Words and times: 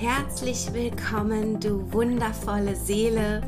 Herzlich 0.00 0.72
willkommen, 0.72 1.58
du 1.58 1.92
wundervolle 1.92 2.76
Seele, 2.76 3.42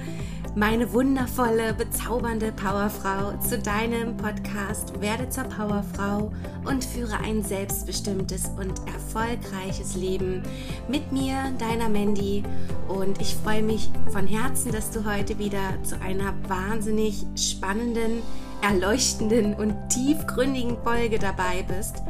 meine 0.57 0.93
wundervolle, 0.93 1.73
bezaubernde 1.75 2.51
Powerfrau 2.51 3.39
zu 3.39 3.57
deinem 3.61 4.17
Podcast 4.17 5.01
Werde 5.01 5.29
zur 5.29 5.45
Powerfrau 5.45 6.33
und 6.65 6.85
führe 6.85 7.21
ein 7.21 7.45
selbstbestimmtes 7.45 8.51
und 8.59 8.81
erfolgreiches 8.89 9.95
Leben 9.95 10.43
mit 10.89 11.13
mir, 11.13 11.37
deiner 11.61 11.89
Mandy. 11.89 12.43
Und 12.89 13.21
ich 13.21 13.37
freue 13.37 13.63
mich 13.63 13.89
von 14.13 14.27
Herzen, 14.27 14.73
dass 14.73 14.91
du 14.91 15.05
heute 15.05 15.39
wieder 15.39 15.81
zu 15.85 16.01
einer 16.01 16.35
wahnsinnig 16.49 17.27
spannenden, 17.37 18.25
erleuchtenden 18.61 19.55
und 19.55 19.77
tiefgründigen 19.89 20.79
Folge 20.83 21.21
dabei 21.21 21.63
bist, 21.63 22.03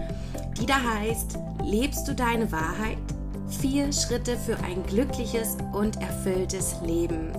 die 0.59 0.65
da 0.65 0.81
heißt, 0.83 1.39
lebst 1.63 2.09
du 2.09 2.15
deine 2.15 2.51
Wahrheit? 2.51 2.97
Vier 3.59 3.93
Schritte 3.93 4.37
für 4.37 4.57
ein 4.61 4.83
glückliches 4.87 5.57
und 5.73 6.01
erfülltes 6.01 6.77
Leben. 6.85 7.33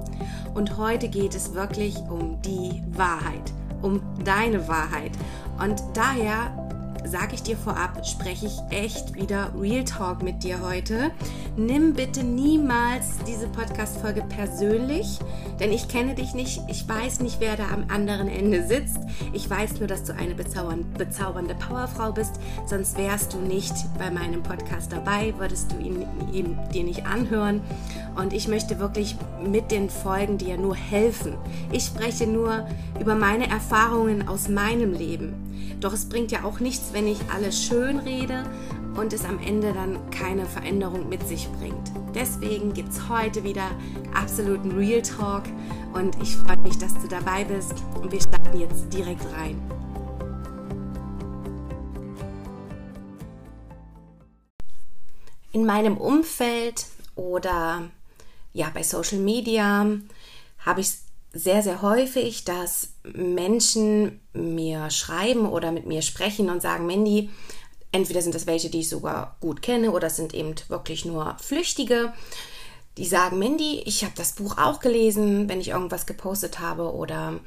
Und 0.54 0.78
heute 0.78 1.08
geht 1.08 1.34
es 1.34 1.54
wirklich 1.54 1.96
um 2.10 2.42
die 2.42 2.84
Wahrheit, 2.92 3.54
um 3.82 4.02
deine 4.24 4.68
Wahrheit. 4.68 5.12
Und 5.58 5.82
daher 5.94 6.71
sage 7.06 7.36
ich 7.36 7.44
dir 7.44 7.58
vorab, 7.58 8.06
spreche 8.06 8.46
ich 8.46 8.60
echt 8.70 9.16
wieder 9.16 9.52
Real 9.60 9.84
Talk 9.84 10.24
mit 10.24 10.44
dir 10.44 10.62
heute. 10.62 11.12
Nimm 11.58 11.94
bitte 11.94 12.24
niemals 12.24 13.18
diese 13.28 13.48
Podcast-Folge 13.48 14.24
persönlich, 14.24 15.20
denn 15.60 15.72
ich 15.72 15.88
kenne 15.88 16.16
dich 16.16 16.34
nicht. 16.34 16.62
Ich 16.70 16.88
weiß 16.88 17.20
nicht, 17.20 17.40
wer 17.40 17.58
da 17.58 17.70
am 17.74 17.86
anderen 17.90 18.28
Ende 18.28 18.66
sitzt. 18.66 19.00
Ich 19.34 19.50
weiß 19.50 19.80
nur, 19.80 19.88
dass 19.88 20.04
du 20.04 20.16
eine 20.16 20.36
bezaubernde 20.36 21.56
Powerfrau 21.56 22.12
bist. 22.12 22.40
Sonst 22.66 22.98
wärst 22.98 23.34
du 23.34 23.40
nicht 23.40 23.74
bei 23.98 24.10
meinem 24.10 24.44
Podcast 24.44 24.92
dabei, 24.92 25.34
würdest 25.38 25.72
du 25.72 25.78
ihn, 25.80 26.06
ihn 26.32 26.58
dir 26.74 26.84
nicht 26.84 27.06
anhören. 27.06 27.62
Und 28.16 28.34
ich 28.34 28.48
möchte 28.48 28.80
wirklich 28.80 29.16
mit 29.46 29.72
den 29.72 29.90
Folgen 29.90 30.38
dir 30.38 30.58
nur 30.58 30.76
helfen. 30.76 31.36
Ich 31.72 31.86
spreche 31.86 32.28
nur 32.28 32.68
über 33.00 33.16
meine 33.16 33.50
Erfahrungen 33.50 34.28
aus 34.28 34.48
meinem 34.48 34.94
Leben. 34.94 35.52
Doch 35.82 35.94
es 35.94 36.08
bringt 36.08 36.32
ja 36.32 36.44
auch 36.44 36.60
nichts, 36.60 36.91
wenn 36.94 37.08
ich 37.08 37.20
alles 37.34 37.64
schön 37.64 38.00
rede 38.00 38.44
und 38.96 39.14
es 39.14 39.24
am 39.26 39.40
Ende 39.40 39.74
dann 39.74 40.10
keine 40.12 40.46
Veränderung 40.46 41.08
mit 41.10 41.28
sich 41.28 41.48
bringt. 41.60 41.92
Deswegen 42.14 42.74
gibt 42.74 42.90
es 42.90 43.10
heute 43.10 43.44
wieder 43.44 43.70
absoluten 44.14 44.72
Real 44.72 45.02
Talk 45.02 45.44
und 45.94 46.22
ich 46.22 46.36
freue 46.36 46.58
mich, 46.58 46.78
dass 46.78 46.94
du 47.02 47.08
dabei 47.08 47.44
bist 47.46 47.74
und 47.96 48.12
wir 48.12 48.22
starten 48.22 48.60
jetzt 48.60 48.92
direkt 48.94 49.26
rein. 49.34 49.60
In 55.54 55.66
meinem 55.66 55.98
Umfeld 55.98 56.86
oder 57.16 57.90
ja 58.54 58.70
bei 58.74 58.84
Social 58.84 59.20
Media 59.20 59.86
habe 60.60 60.82
ich 60.82 60.94
sehr, 61.34 61.64
sehr 61.64 61.82
häufig, 61.82 62.44
dass 62.44 62.90
Menschen 63.04 64.20
mir 64.34 64.90
schreiben 64.90 65.48
oder 65.48 65.72
mit 65.72 65.86
mir 65.86 66.02
sprechen 66.02 66.50
und 66.50 66.62
sagen, 66.62 66.86
Mandy, 66.86 67.30
entweder 67.92 68.22
sind 68.22 68.36
das 68.36 68.48
welche, 68.48 68.70
die 68.70 68.82
ich 68.82 68.90
sogar 68.90 69.38
gut 69.40 69.62
kenne 69.62 69.92
oder 69.92 70.10
sind 70.10 70.34
eben 70.34 70.56
wirklich 70.68 71.06
nur 71.06 71.38
Flüchtige, 71.42 72.14
die 72.98 73.06
sagen, 73.06 73.40
Mandy, 73.40 73.82
ich 73.86 74.04
habe 74.04 74.14
das 74.18 74.34
Buch 74.34 74.58
auch 74.58 74.80
gelesen, 74.82 75.48
wenn 75.48 75.62
ich 75.62 75.70
irgendwas 75.70 76.06
gepostet 76.06 76.60
habe 76.60 76.94
oder 76.94 77.40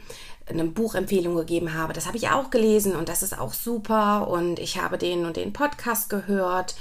eine 0.46 0.64
Buchempfehlung 0.64 1.36
gegeben 1.36 1.74
habe. 1.74 1.92
Das 1.92 2.06
habe 2.06 2.16
ich 2.16 2.28
auch 2.30 2.50
gelesen 2.50 2.96
und 2.96 3.08
das 3.08 3.22
ist 3.22 3.38
auch 3.38 3.52
super 3.52 4.28
und 4.28 4.58
ich 4.58 4.80
habe 4.80 4.98
den 4.98 5.26
und 5.26 5.36
den 5.36 5.52
Podcast 5.52 6.08
gehört 6.08 6.74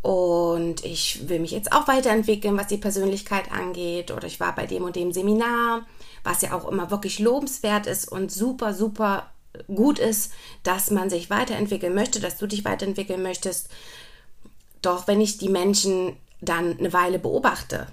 und 0.00 0.84
ich 0.84 1.28
will 1.28 1.40
mich 1.40 1.50
jetzt 1.50 1.72
auch 1.72 1.88
weiterentwickeln, 1.88 2.56
was 2.56 2.68
die 2.68 2.76
Persönlichkeit 2.76 3.50
angeht 3.50 4.10
oder 4.10 4.26
ich 4.26 4.40
war 4.40 4.54
bei 4.54 4.66
dem 4.66 4.84
und 4.84 4.96
dem 4.96 5.12
Seminar 5.12 5.86
was 6.24 6.42
ja 6.42 6.52
auch 6.52 6.68
immer 6.68 6.90
wirklich 6.90 7.18
lobenswert 7.18 7.86
ist 7.86 8.10
und 8.10 8.32
super, 8.32 8.74
super 8.74 9.30
gut 9.74 9.98
ist, 9.98 10.32
dass 10.62 10.90
man 10.90 11.10
sich 11.10 11.30
weiterentwickeln 11.30 11.94
möchte, 11.94 12.20
dass 12.20 12.36
du 12.36 12.46
dich 12.46 12.64
weiterentwickeln 12.64 13.22
möchtest. 13.22 13.68
Doch 14.82 15.08
wenn 15.08 15.20
ich 15.20 15.38
die 15.38 15.48
Menschen 15.48 16.16
dann 16.40 16.78
eine 16.78 16.92
Weile 16.92 17.18
beobachte, 17.18 17.88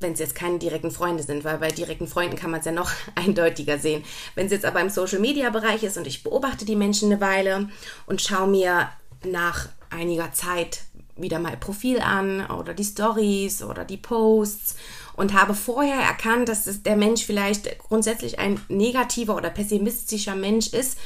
wenn 0.00 0.12
es 0.14 0.18
jetzt 0.18 0.34
keine 0.34 0.58
direkten 0.58 0.90
Freunde 0.90 1.22
sind, 1.22 1.44
weil 1.44 1.58
bei 1.58 1.70
direkten 1.70 2.06
Freunden 2.06 2.36
kann 2.36 2.50
man 2.50 2.60
es 2.60 2.66
ja 2.66 2.72
noch 2.72 2.90
eindeutiger 3.14 3.78
sehen. 3.78 4.04
Wenn 4.34 4.46
es 4.46 4.52
jetzt 4.52 4.64
aber 4.64 4.80
im 4.80 4.90
Social-Media-Bereich 4.90 5.82
ist 5.82 5.98
und 5.98 6.06
ich 6.06 6.22
beobachte 6.22 6.64
die 6.64 6.76
Menschen 6.76 7.12
eine 7.12 7.20
Weile 7.20 7.68
und 8.06 8.22
schaue 8.22 8.48
mir 8.48 8.88
nach 9.24 9.68
einiger 9.90 10.32
Zeit 10.32 10.82
wieder 11.16 11.38
mal 11.38 11.56
Profil 11.56 12.00
an 12.00 12.46
oder 12.46 12.72
die 12.72 12.84
Stories 12.84 13.62
oder 13.62 13.84
die 13.84 13.98
Posts 13.98 14.76
und 15.20 15.34
habe 15.34 15.52
vorher 15.52 16.00
erkannt, 16.00 16.48
dass 16.48 16.64
der 16.82 16.96
Mensch 16.96 17.26
vielleicht 17.26 17.78
grundsätzlich 17.78 18.38
ein 18.38 18.58
negativer 18.68 19.36
oder 19.36 19.50
pessimistischer 19.50 20.34
Mensch 20.34 20.68
ist, 20.72 20.96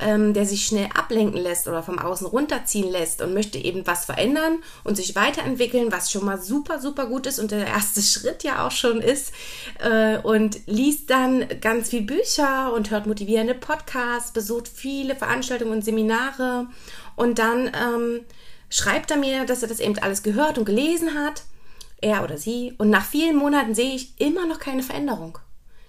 ähm, 0.00 0.32
der 0.32 0.46
sich 0.46 0.64
schnell 0.64 0.88
ablenken 0.94 1.38
lässt 1.38 1.68
oder 1.68 1.82
vom 1.82 1.98
Außen 1.98 2.26
runterziehen 2.26 2.90
lässt 2.90 3.20
und 3.20 3.34
möchte 3.34 3.58
eben 3.58 3.86
was 3.86 4.06
verändern 4.06 4.62
und 4.84 4.96
sich 4.96 5.14
weiterentwickeln, 5.16 5.92
was 5.92 6.10
schon 6.10 6.24
mal 6.24 6.40
super, 6.40 6.80
super 6.80 7.08
gut 7.08 7.26
ist 7.26 7.38
und 7.38 7.50
der 7.50 7.66
erste 7.66 8.00
Schritt 8.02 8.42
ja 8.42 8.66
auch 8.66 8.70
schon 8.70 9.02
ist. 9.02 9.34
Äh, 9.80 10.16
und 10.16 10.66
liest 10.66 11.10
dann 11.10 11.44
ganz 11.60 11.90
viel 11.90 12.02
Bücher 12.02 12.72
und 12.72 12.90
hört 12.90 13.06
motivierende 13.06 13.54
Podcasts, 13.54 14.32
besucht 14.32 14.66
viele 14.66 15.14
Veranstaltungen 15.14 15.72
und 15.72 15.84
Seminare 15.84 16.68
und 17.16 17.38
dann 17.38 17.66
ähm, 17.66 18.20
schreibt 18.70 19.10
er 19.10 19.18
mir, 19.18 19.44
dass 19.44 19.60
er 19.60 19.68
das 19.68 19.80
eben 19.80 19.98
alles 19.98 20.22
gehört 20.22 20.56
und 20.56 20.64
gelesen 20.64 21.12
hat 21.12 21.42
er 22.00 22.24
oder 22.24 22.38
sie. 22.38 22.74
Und 22.78 22.90
nach 22.90 23.04
vielen 23.04 23.36
Monaten 23.36 23.74
sehe 23.74 23.94
ich 23.94 24.20
immer 24.20 24.46
noch 24.46 24.58
keine 24.58 24.82
Veränderung. 24.82 25.38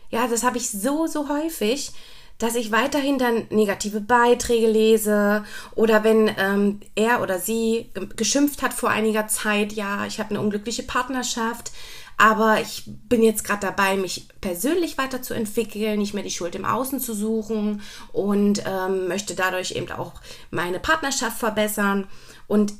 Ja, 0.09 0.28
das 0.28 0.44
habe 0.44 0.58
ich 0.58 0.70
so, 0.70 1.08
so 1.08 1.30
häufig, 1.30 1.92
dass 2.40 2.56
ich 2.56 2.72
weiterhin 2.72 3.18
dann 3.18 3.47
negative 3.50 4.00
Beiträge 4.02 4.68
lese 4.68 5.44
oder 5.75 6.03
wenn 6.03 6.31
ähm, 6.38 6.80
er 6.96 7.22
oder 7.22 7.38
sie 7.38 7.92
geschimpft 8.16 8.62
hat 8.62 8.74
vor 8.74 8.90
einiger 8.90 9.28
Zeit, 9.28 9.74
ja, 9.74 10.06
ich 10.06 10.20
habe 10.20 10.31
eine 10.31 10.40
unglückliche 10.40 10.84
Partnerschaft, 10.84 11.72
aber 12.18 12.59
ich 12.59 12.84
bin 12.86 13.24
jetzt 13.24 13.44
gerade 13.44 13.62
dabei, 13.62 13.96
mich 13.97 14.28
persönlich 14.41 14.97
weiterzuentwickeln, 14.97 16.00
nicht 16.00 16.14
mehr 16.14 16.24
die 16.24 16.31
Schuld 16.31 16.56
im 16.56 16.66
Außen 16.66 17.00
zu 17.00 17.14
suchen 17.14 17.81
und 18.12 18.64
ähm, 18.66 19.08
möchte 19.08 19.36
dadurch 19.36 19.72
eben 19.72 19.91
auch 19.91 20.14
meine 20.50 20.80
Partnerschaft 20.80 21.38
verbessern. 21.38 22.08
Und 22.47 22.74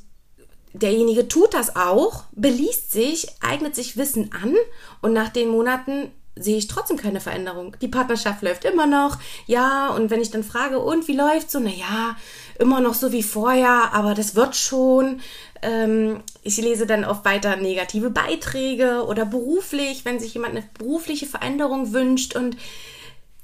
derjenige 0.72 1.28
tut 1.28 1.54
das 1.54 1.76
auch, 1.76 2.24
beliest 2.32 2.92
sich, 2.92 3.28
eignet 3.40 3.74
sich 3.74 3.96
Wissen 3.96 4.30
an 4.32 4.54
und 5.02 5.12
nach 5.12 5.28
den 5.28 5.48
Monaten 5.48 6.10
sehe 6.36 6.56
ich 6.56 6.68
trotzdem 6.68 6.96
keine 6.96 7.20
Veränderung. 7.20 7.76
Die 7.80 7.88
Partnerschaft 7.88 8.42
läuft 8.42 8.64
immer 8.64 8.86
noch, 8.86 9.18
ja, 9.46 9.88
und 9.90 10.10
wenn 10.10 10.20
ich 10.20 10.30
dann 10.30 10.44
frage, 10.44 10.78
und 10.78 11.08
wie 11.08 11.16
läuft 11.16 11.50
so, 11.50 11.60
na 11.60 11.70
ja, 11.70 12.16
immer 12.58 12.80
noch 12.80 12.94
so 12.94 13.12
wie 13.12 13.22
vorher, 13.22 13.92
aber 13.92 14.14
das 14.14 14.34
wird 14.34 14.56
schon. 14.56 15.20
Ähm, 15.62 16.22
ich 16.42 16.56
lese 16.56 16.86
dann 16.86 17.04
oft 17.04 17.24
weiter 17.24 17.56
negative 17.56 18.10
Beiträge 18.10 19.04
oder 19.06 19.26
beruflich, 19.26 20.04
wenn 20.04 20.20
sich 20.20 20.34
jemand 20.34 20.56
eine 20.56 20.64
berufliche 20.78 21.26
Veränderung 21.26 21.92
wünscht 21.92 22.36
und 22.36 22.56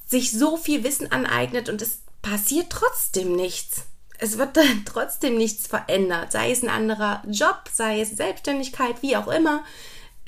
sich 0.06 0.31
so 0.31 0.56
viel 0.56 0.84
Wissen 0.84 1.10
aneignet 1.12 1.69
und 1.69 1.82
es 1.82 2.00
passiert 2.22 2.70
trotzdem 2.70 3.37
nichts 3.37 3.84
es 4.19 4.38
wird 4.38 4.56
dann 4.56 4.82
trotzdem 4.84 5.37
nichts 5.37 5.66
verändert, 5.66 6.32
sei 6.32 6.50
es 6.50 6.62
ein 6.62 6.69
anderer 6.69 7.22
Job, 7.28 7.65
sei 7.72 8.00
es 8.00 8.10
Selbstständigkeit, 8.10 9.03
wie 9.03 9.16
auch 9.16 9.28
immer. 9.28 9.65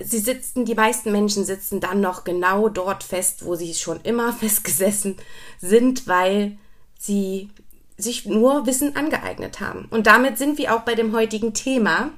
Sie 0.00 0.18
sitzen, 0.18 0.64
die 0.64 0.74
meisten 0.74 1.10
Menschen 1.10 1.44
sitzen 1.44 1.80
dann 1.80 2.00
noch 2.00 2.22
genau 2.22 2.68
dort 2.68 3.02
fest, 3.02 3.44
wo 3.44 3.56
sie 3.56 3.74
schon 3.74 4.00
immer 4.02 4.32
festgesessen 4.40 5.16
sind, 5.60 6.06
weil 6.06 6.58
sie 6.98 7.50
sich 7.96 8.26
nur 8.26 8.66
Wissen 8.66 8.94
angeeignet 8.94 9.60
haben. 9.60 9.86
Und 9.90 10.06
damit 10.06 10.38
sind 10.38 10.56
wir 10.56 10.74
auch 10.74 10.82
bei 10.82 10.94
dem 10.94 11.12
heutigen 11.14 11.52
Thema. 11.52 12.10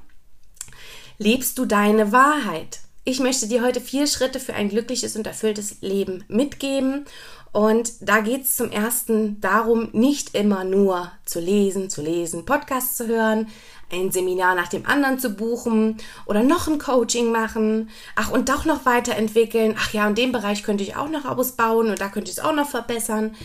Lebst 1.17 1.57
du 1.57 1.65
deine 1.65 2.11
Wahrheit? 2.11 2.80
Ich 3.03 3.19
möchte 3.19 3.47
dir 3.47 3.63
heute 3.63 3.81
vier 3.81 4.05
Schritte 4.05 4.39
für 4.39 4.53
ein 4.53 4.69
glückliches 4.69 5.15
und 5.15 5.25
erfülltes 5.25 5.77
Leben 5.81 6.23
mitgeben 6.27 7.05
und 7.51 7.93
da 7.99 8.19
geht 8.19 8.43
es 8.43 8.55
zum 8.55 8.69
ersten 8.69 9.41
darum, 9.41 9.89
nicht 9.91 10.35
immer 10.35 10.63
nur 10.63 11.11
zu 11.25 11.39
lesen, 11.39 11.89
zu 11.89 12.03
lesen, 12.03 12.45
Podcasts 12.45 12.97
zu 12.97 13.07
hören, 13.07 13.47
ein 13.91 14.11
Seminar 14.11 14.53
nach 14.53 14.67
dem 14.67 14.85
anderen 14.85 15.17
zu 15.17 15.31
buchen 15.31 15.97
oder 16.27 16.43
noch 16.43 16.67
ein 16.67 16.77
Coaching 16.77 17.31
machen. 17.31 17.89
Ach, 18.15 18.29
und 18.31 18.49
doch 18.49 18.65
noch 18.65 18.85
weiterentwickeln. 18.85 19.75
Ach 19.77 19.91
ja, 19.93 20.05
und 20.05 20.19
den 20.19 20.31
Bereich 20.31 20.61
könnte 20.61 20.83
ich 20.83 20.95
auch 20.95 21.09
noch 21.09 21.25
ausbauen 21.25 21.89
und 21.89 21.99
da 21.99 22.07
könnte 22.07 22.29
ich 22.29 22.37
es 22.37 22.43
auch 22.43 22.53
noch 22.53 22.69
verbessern. 22.69 23.35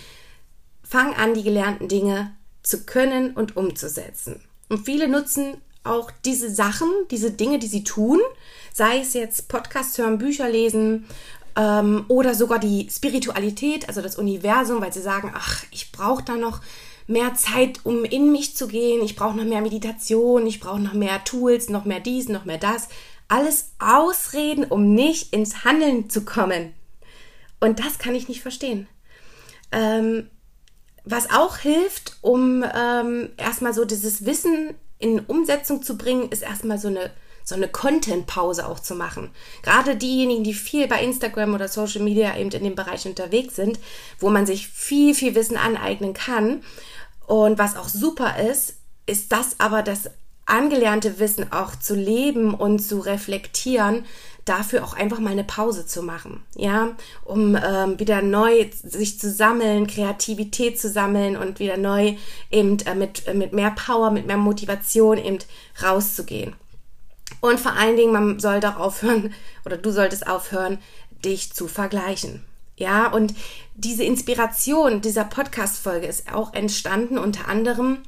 Fang 0.85 1.15
an, 1.15 1.33
die 1.33 1.43
gelernten 1.43 1.89
Dinge 1.89 2.37
zu 2.63 2.85
können 2.85 3.33
und 3.33 3.57
umzusetzen. 3.57 4.41
Und 4.69 4.85
viele 4.85 5.09
nutzen 5.09 5.57
auch 5.83 6.11
diese 6.25 6.51
Sachen, 6.51 6.89
diese 7.11 7.31
Dinge, 7.31 7.59
die 7.59 7.67
sie 7.67 7.85
tun, 7.85 8.21
sei 8.77 8.99
es 9.01 9.15
jetzt 9.15 9.49
Podcasts 9.49 9.97
hören, 9.97 10.19
Bücher 10.19 10.51
lesen 10.51 11.07
ähm, 11.57 12.05
oder 12.09 12.35
sogar 12.35 12.59
die 12.59 12.89
Spiritualität, 12.91 13.89
also 13.89 14.03
das 14.03 14.17
Universum, 14.17 14.83
weil 14.83 14.93
sie 14.93 15.01
sagen, 15.01 15.33
ach, 15.35 15.65
ich 15.71 15.93
brauche 15.93 16.23
da 16.23 16.37
noch 16.37 16.61
mehr 17.07 17.35
Zeit, 17.35 17.81
um 17.85 18.05
in 18.05 18.31
mich 18.33 18.55
zu 18.55 18.69
gehen, 18.69 19.03
ich 19.03 19.17
brauche 19.17 19.35
noch 19.35 19.45
mehr 19.47 19.63
Meditation, 19.63 20.47
ich 20.47 20.61
brauche 20.61 20.81
noch 20.81 20.93
mehr 20.93 21.25
Tools, 21.25 21.71
noch 21.71 21.87
mehr 21.87 22.01
dies, 22.01 22.29
noch 22.29 22.45
mehr 22.45 22.59
das. 22.59 22.89
alles 23.29 23.71
Ausreden, 23.79 24.65
um 24.65 24.93
nicht 24.93 25.33
ins 25.33 25.65
Handeln 25.65 26.11
zu 26.11 26.27
kommen. 26.27 26.75
Und 27.61 27.81
das 27.81 27.99
kann 27.99 28.15
ich 28.15 28.29
nicht 28.29 28.43
verstehen. 28.43 28.89
Ähm, 29.73 30.29
was 31.05 31.31
auch 31.31 31.57
hilft, 31.57 32.19
um 32.21 32.63
ähm, 32.63 33.31
erstmal 33.39 33.73
so 33.73 33.87
dieses 33.87 34.27
Wissen 34.27 34.75
in 34.99 35.21
Umsetzung 35.21 35.83
zu 35.83 35.97
bringen, 35.97 36.29
ist 36.29 36.43
erstmal 36.43 36.79
so 36.79 36.89
eine 36.89 37.11
so 37.47 37.55
eine 37.55 37.69
Content-Pause 37.69 38.67
auch 38.67 38.81
zu 38.81 38.97
machen. 38.97 39.31
Gerade 39.63 39.97
diejenigen, 39.97 40.43
die 40.43 40.53
viel 40.53 40.89
bei 40.89 41.01
Instagram 41.01 41.55
oder 41.55 41.69
Social 41.69 42.03
Media 42.03 42.37
eben 42.37 42.51
in 42.51 42.65
dem 42.65 42.75
Bereich 42.75 43.07
unterwegs 43.07 43.55
sind, 43.55 43.79
wo 44.19 44.31
man 44.31 44.47
sich 44.47 44.67
viel, 44.67 45.15
viel 45.15 45.37
Wissen 45.37 45.57
aneignen 45.57 46.13
kann. 46.13 46.65
Und 47.27 47.57
was 47.59 47.77
auch 47.77 47.89
super 47.89 48.35
ist, 48.51 48.75
ist 49.07 49.31
das 49.31 49.61
aber 49.61 49.83
das 49.83 50.11
angelernte 50.45 51.21
Wissen 51.21 51.53
auch 51.53 51.77
zu 51.77 51.95
leben 51.95 52.53
und 52.53 52.81
zu 52.81 52.99
reflektieren, 52.99 54.05
dafür 54.45 54.85
auch 54.85 54.95
einfach 54.95 55.19
mal 55.19 55.31
eine 55.31 55.45
Pause 55.45 55.87
zu 55.87 56.03
machen, 56.03 56.43
ja, 56.55 56.97
um 57.25 57.57
ähm, 57.57 57.99
wieder 57.99 58.23
neu 58.23 58.67
sich 58.73 59.19
zu 59.19 59.31
sammeln, 59.31 59.89
Kreativität 59.89 60.81
zu 60.81 60.89
sammeln 60.89 61.37
und 61.37 61.59
wieder 61.59 61.77
neu 61.77 62.15
eben 62.51 62.79
äh, 62.87 62.95
mit, 62.95 63.27
äh, 63.27 63.35
mit 63.35 63.53
mehr 63.53 63.73
Power, 63.73 64.13
mit 64.13 64.27
mehr 64.27 64.37
Motivation 64.37 65.19
eben 65.19 65.39
rauszugehen. 65.83 66.55
Und 67.41 67.61
vor 67.61 67.73
allen 67.73 67.97
Dingen, 67.97 68.13
man 68.13 68.41
soll 68.41 68.61
doch 68.61 68.77
aufhören, 68.77 69.33
oder 69.65 69.77
du 69.77 69.91
solltest 69.91 70.27
aufhören, 70.27 70.79
dich 71.25 71.53
zu 71.53 71.69
vergleichen. 71.69 72.45
Ja, 72.77 73.11
und 73.11 73.35
diese 73.75 74.05
Inspiration 74.05 75.01
dieser 75.01 75.25
Podcast-Folge 75.25 76.07
ist 76.07 76.33
auch 76.33 76.53
entstanden 76.53 77.17
unter 77.19 77.49
anderem 77.49 77.99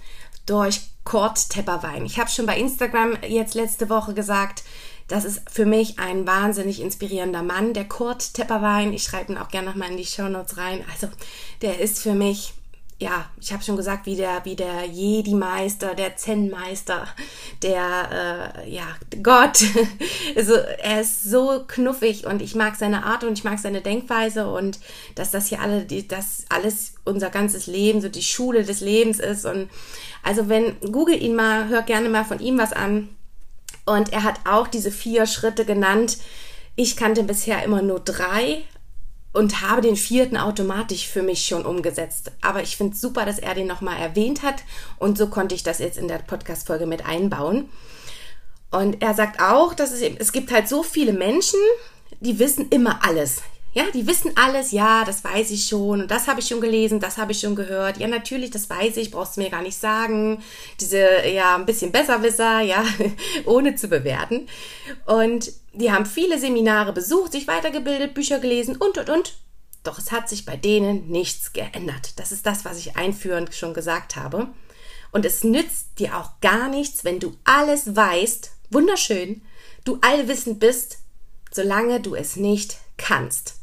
durch 0.45 0.83
Kurt 1.05 1.49
Tepperwein. 1.49 2.05
Ich 2.05 2.19
habe 2.19 2.29
schon 2.29 2.45
bei 2.45 2.59
Instagram 2.59 3.17
jetzt 3.27 3.55
letzte 3.55 3.89
Woche 3.89 4.13
gesagt, 4.13 4.63
das 5.09 5.25
ist 5.25 5.41
für 5.51 5.65
mich 5.65 5.99
ein 5.99 6.27
wahnsinnig 6.27 6.83
inspirierender 6.83 7.43
Mann, 7.43 7.73
der 7.73 7.89
Kurt 7.89 8.35
Tepperwein. 8.35 8.93
Ich 8.93 9.05
schreibe 9.05 9.33
ihn 9.33 9.39
auch 9.39 9.49
gerne 9.49 9.71
nochmal 9.71 9.91
in 9.91 9.97
die 9.97 10.05
Show 10.05 10.29
Notes 10.29 10.59
rein. 10.59 10.85
Also, 10.93 11.09
der 11.63 11.81
ist 11.81 12.03
für 12.03 12.13
mich 12.13 12.53
ja, 13.01 13.27
ich 13.41 13.53
habe 13.53 13.63
schon 13.63 13.77
gesagt, 13.77 14.07
wie 14.07 14.17
der, 14.17 14.45
wie 14.45 14.57
der 14.57 14.85
Jedi-Meister, 14.85 15.95
der 15.95 16.17
Zen-Meister, 16.17 17.07
der, 17.63 18.55
äh, 18.65 18.71
ja, 18.71 18.87
Gott. 19.23 19.65
Also 20.37 20.55
er 20.55 21.01
ist 21.01 21.25
so 21.25 21.65
knuffig 21.67 22.27
und 22.27 22.43
ich 22.43 22.55
mag 22.55 22.77
seine 22.77 23.05
Art 23.05 23.25
und 23.25 23.33
ich 23.33 23.45
mag 23.45 23.59
seine 23.59 23.81
Denkweise 23.81 24.49
und 24.49 24.79
dass 25.15 25.31
das 25.31 25.47
hier 25.47 25.61
alle, 25.61 25.85
die, 25.85 26.07
das 26.07 26.45
alles 26.49 26.95
unser 27.05 27.31
ganzes 27.31 27.67
Leben, 27.67 28.01
so 28.01 28.09
die 28.09 28.23
Schule 28.23 28.63
des 28.63 28.81
Lebens 28.81 29.19
ist. 29.19 29.45
Und 29.45 29.69
also 30.23 30.49
wenn, 30.49 30.79
google 30.81 31.21
ihn 31.21 31.35
mal, 31.35 31.69
hör 31.69 31.83
gerne 31.83 32.09
mal 32.09 32.25
von 32.25 32.41
ihm 32.41 32.59
was 32.59 32.73
an. 32.73 33.09
Und 33.87 34.13
er 34.13 34.23
hat 34.23 34.41
auch 34.45 34.69
diese 34.69 34.91
vier 34.91 35.27
Schritte 35.27 35.65
genannt. 35.65 36.19
Ich 36.77 36.97
kannte 36.97 37.23
bisher 37.25 37.65
immer 37.65 37.83
nur 37.83 38.01
drei, 38.01 38.63
und 39.33 39.61
habe 39.61 39.83
den 39.83 39.97
vierten 39.97 40.37
automatisch 40.37 41.07
für 41.07 41.23
mich 41.23 41.47
schon 41.47 41.67
umgesetzt. 41.67 42.33
Aber 42.41 42.63
ich 42.63 42.77
finde 42.77 42.95
es 42.95 43.01
super, 43.01 43.25
dass 43.25 43.39
er 43.39 43.55
den 43.55 43.67
nochmal 43.67 43.99
erwähnt 43.99 44.43
hat 44.43 44.63
und 44.99 45.19
so 45.19 45.29
konnte 45.29 45.55
ich 45.55 45.63
das 45.63 45.79
jetzt 45.79 45.99
in 45.99 46.09
der 46.09 46.19
Podcast-Folge 46.19 46.87
mit 46.87 47.07
einbauen. 47.07 47.69
Und 48.71 49.03
er 49.03 49.15
sagt 49.15 49.41
auch, 49.41 49.75
dass 49.75 49.93
es, 49.93 50.03
es 50.03 50.33
gibt 50.33 50.53
halt 50.53 50.69
so 50.69 50.83
viele 50.83 51.13
Menschen, 51.13 51.61
die 52.21 52.39
wissen 52.39 52.69
immer 52.71 53.05
alles. 53.05 53.43
Ja, 53.79 53.85
die 53.95 54.09
wissen 54.09 54.33
alles, 54.35 54.73
ja, 54.73 55.05
das 55.05 55.23
weiß 55.23 55.53
ich 55.53 55.69
schon 55.69 56.01
und 56.01 56.11
das 56.11 56.27
habe 56.27 56.41
ich 56.41 56.49
schon 56.49 56.61
gelesen, 56.61 56.99
das 56.99 57.17
habe 57.17 57.31
ich 57.31 57.39
schon 57.39 57.55
gehört. 57.55 57.99
Ja, 57.99 58.09
natürlich, 58.09 58.51
das 58.51 58.69
weiß 58.69 58.97
ich, 58.97 59.13
brauchst 59.13 59.37
du 59.37 59.41
mir 59.41 59.51
gar 59.51 59.63
nicht 59.63 59.79
sagen. 59.79 60.43
Diese, 60.81 60.99
ja, 61.29 61.55
ein 61.55 61.65
bisschen 61.65 61.93
Besserwisser, 61.93 62.59
ja, 62.59 62.85
ohne 63.45 63.77
zu 63.77 63.87
bewerten. 63.87 64.49
Und 65.07 65.53
die 65.75 65.93
haben 65.93 66.07
viele 66.07 66.41
Seminare 66.41 66.93
besucht, 66.93 67.31
sich 67.31 67.47
weitergebildet, 67.47 68.15
Bücher 68.15 68.41
gelesen 68.41 68.75
und, 68.75 68.99
und, 68.99 69.11
und. 69.11 69.39
Doch 69.85 70.01
es 70.01 70.11
hat 70.11 70.29
sich 70.29 70.45
bei 70.45 70.57
denen 70.57 71.07
nichts 71.07 71.53
geändert. 71.53 72.19
Das 72.19 72.33
ist 72.33 72.47
das, 72.47 72.65
was 72.65 72.79
ich 72.79 72.97
einführend 72.97 73.55
schon 73.55 73.75
gesagt 73.75 74.17
habe. 74.17 74.49
Und 75.13 75.25
es 75.25 75.45
nützt 75.45 76.01
dir 76.01 76.19
auch 76.19 76.41
gar 76.41 76.69
nichts, 76.69 77.05
wenn 77.05 77.21
du 77.21 77.37
alles 77.45 77.95
weißt, 77.95 78.51
wunderschön, 78.71 79.43
du 79.85 79.99
allwissend 80.01 80.59
bist, 80.59 80.99
solange 81.53 82.01
du 82.01 82.17
es 82.17 82.35
nicht 82.35 82.79
kannst. 82.97 83.58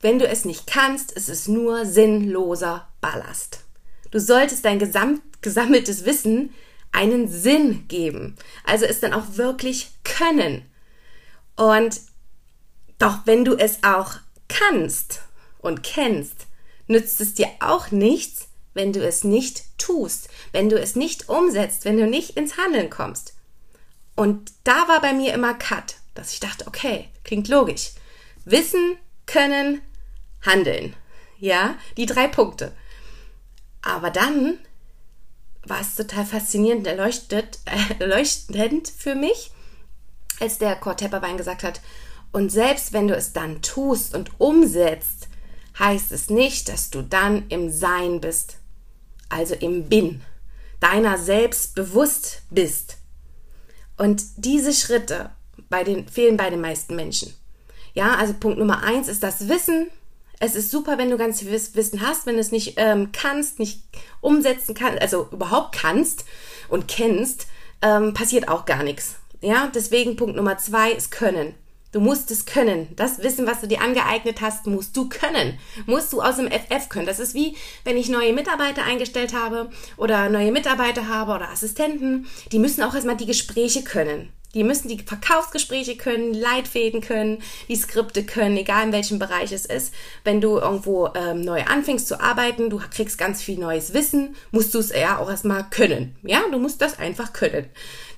Wenn 0.00 0.18
du 0.18 0.26
es 0.26 0.44
nicht 0.44 0.66
kannst, 0.66 1.12
ist 1.12 1.28
es 1.28 1.48
nur 1.48 1.84
sinnloser 1.84 2.88
Ballast. 3.00 3.60
Du 4.10 4.20
solltest 4.20 4.64
dein 4.64 4.78
gesamt, 4.78 5.22
gesammeltes 5.42 6.04
Wissen 6.04 6.54
einen 6.92 7.28
Sinn 7.28 7.86
geben. 7.88 8.36
Also 8.64 8.84
es 8.84 9.00
dann 9.00 9.12
auch 9.12 9.36
wirklich 9.36 9.90
können. 10.04 10.64
Und 11.56 12.00
doch 12.98 13.20
wenn 13.26 13.44
du 13.44 13.54
es 13.54 13.82
auch 13.82 14.14
kannst 14.48 15.22
und 15.58 15.82
kennst, 15.82 16.46
nützt 16.86 17.20
es 17.20 17.34
dir 17.34 17.48
auch 17.60 17.90
nichts, 17.90 18.48
wenn 18.74 18.92
du 18.92 19.04
es 19.04 19.24
nicht 19.24 19.64
tust, 19.78 20.28
wenn 20.52 20.68
du 20.68 20.78
es 20.78 20.96
nicht 20.96 21.28
umsetzt, 21.28 21.84
wenn 21.84 21.98
du 21.98 22.06
nicht 22.06 22.36
ins 22.36 22.56
Handeln 22.56 22.90
kommst. 22.90 23.34
Und 24.14 24.52
da 24.64 24.88
war 24.88 25.00
bei 25.00 25.12
mir 25.12 25.34
immer 25.34 25.54
Cut, 25.54 25.96
dass 26.14 26.32
ich 26.32 26.40
dachte, 26.40 26.66
okay, 26.66 27.08
klingt 27.24 27.48
logisch. 27.48 27.90
Wissen, 28.44 28.96
können, 29.26 29.80
handeln. 30.42 30.94
Ja, 31.38 31.76
die 31.96 32.06
drei 32.06 32.28
Punkte. 32.28 32.72
Aber 33.82 34.10
dann 34.10 34.58
war 35.64 35.80
es 35.80 35.94
total 35.94 36.24
faszinierend, 36.24 36.86
erleuchtet, 36.86 37.58
äh, 37.64 38.02
erleuchtend 38.02 38.88
für 38.88 39.14
mich, 39.14 39.50
als 40.40 40.58
der 40.58 40.76
Kurt 40.76 41.00
gesagt 41.36 41.62
hat, 41.62 41.80
und 42.30 42.50
selbst 42.50 42.92
wenn 42.92 43.08
du 43.08 43.16
es 43.16 43.32
dann 43.32 43.62
tust 43.62 44.14
und 44.14 44.38
umsetzt, 44.38 45.28
heißt 45.78 46.12
es 46.12 46.28
nicht, 46.30 46.68
dass 46.68 46.90
du 46.90 47.02
dann 47.02 47.48
im 47.48 47.70
Sein 47.70 48.20
bist, 48.20 48.58
also 49.28 49.54
im 49.54 49.88
Bin, 49.88 50.22
deiner 50.80 51.18
selbst 51.18 51.74
bewusst 51.74 52.42
bist. 52.50 52.98
Und 53.96 54.22
diese 54.36 54.72
Schritte 54.72 55.30
bei 55.68 55.84
den, 55.84 56.08
fehlen 56.08 56.36
bei 56.36 56.50
den 56.50 56.60
meisten 56.60 56.94
Menschen. 56.96 57.34
Ja, 57.94 58.16
also 58.16 58.34
Punkt 58.34 58.58
Nummer 58.58 58.82
eins 58.82 59.08
ist 59.08 59.22
das 59.22 59.48
Wissen. 59.48 59.88
Es 60.40 60.54
ist 60.54 60.70
super, 60.70 60.98
wenn 60.98 61.10
du 61.10 61.18
ganz 61.18 61.40
viel 61.40 61.50
Wissen 61.50 62.00
hast, 62.00 62.26
wenn 62.26 62.34
du 62.34 62.40
es 62.40 62.52
nicht 62.52 62.74
ähm, 62.76 63.10
kannst, 63.12 63.58
nicht 63.58 63.82
umsetzen 64.20 64.74
kannst, 64.74 65.02
also 65.02 65.28
überhaupt 65.32 65.74
kannst 65.74 66.24
und 66.68 66.86
kennst, 66.86 67.48
ähm, 67.82 68.14
passiert 68.14 68.48
auch 68.48 68.64
gar 68.64 68.84
nichts. 68.84 69.16
Ja, 69.40 69.70
deswegen 69.74 70.16
Punkt 70.16 70.36
Nummer 70.36 70.58
zwei 70.58 70.92
ist 70.92 71.10
Können. 71.10 71.54
Du 71.90 72.00
musst 72.00 72.30
es 72.30 72.44
können. 72.44 72.88
Das 72.96 73.22
Wissen, 73.22 73.46
was 73.46 73.62
du 73.62 73.66
dir 73.66 73.80
angeeignet 73.80 74.42
hast, 74.42 74.66
musst 74.66 74.94
du 74.94 75.08
können. 75.08 75.58
Musst 75.86 76.12
du 76.12 76.20
aus 76.20 76.36
dem 76.36 76.48
FF 76.48 76.90
können. 76.90 77.06
Das 77.06 77.18
ist 77.18 77.34
wie, 77.34 77.56
wenn 77.84 77.96
ich 77.96 78.10
neue 78.10 78.34
Mitarbeiter 78.34 78.84
eingestellt 78.84 79.34
habe 79.34 79.70
oder 79.96 80.28
neue 80.28 80.52
Mitarbeiter 80.52 81.08
habe 81.08 81.32
oder 81.32 81.48
Assistenten. 81.48 82.26
Die 82.52 82.58
müssen 82.58 82.82
auch 82.82 82.94
erstmal 82.94 83.16
die 83.16 83.24
Gespräche 83.24 83.84
können. 83.84 84.30
Die 84.54 84.64
müssen 84.64 84.88
die 84.88 84.98
Verkaufsgespräche 84.98 85.96
können, 85.96 86.32
Leitfäden 86.32 87.02
können, 87.02 87.42
die 87.68 87.76
Skripte 87.76 88.24
können, 88.24 88.56
egal 88.56 88.86
in 88.86 88.92
welchem 88.92 89.18
Bereich 89.18 89.52
es 89.52 89.66
ist. 89.66 89.92
Wenn 90.24 90.40
du 90.40 90.58
irgendwo 90.58 91.10
ähm, 91.14 91.42
neu 91.42 91.62
anfängst 91.64 92.08
zu 92.08 92.20
arbeiten, 92.20 92.70
du 92.70 92.80
kriegst 92.90 93.18
ganz 93.18 93.42
viel 93.42 93.58
neues 93.58 93.92
Wissen, 93.92 94.36
musst 94.50 94.74
du 94.74 94.78
es 94.78 94.90
ja 94.90 95.18
auch 95.18 95.28
erstmal 95.28 95.68
können. 95.68 96.16
Ja, 96.22 96.40
du 96.50 96.58
musst 96.58 96.80
das 96.80 96.98
einfach 96.98 97.34
können. 97.34 97.66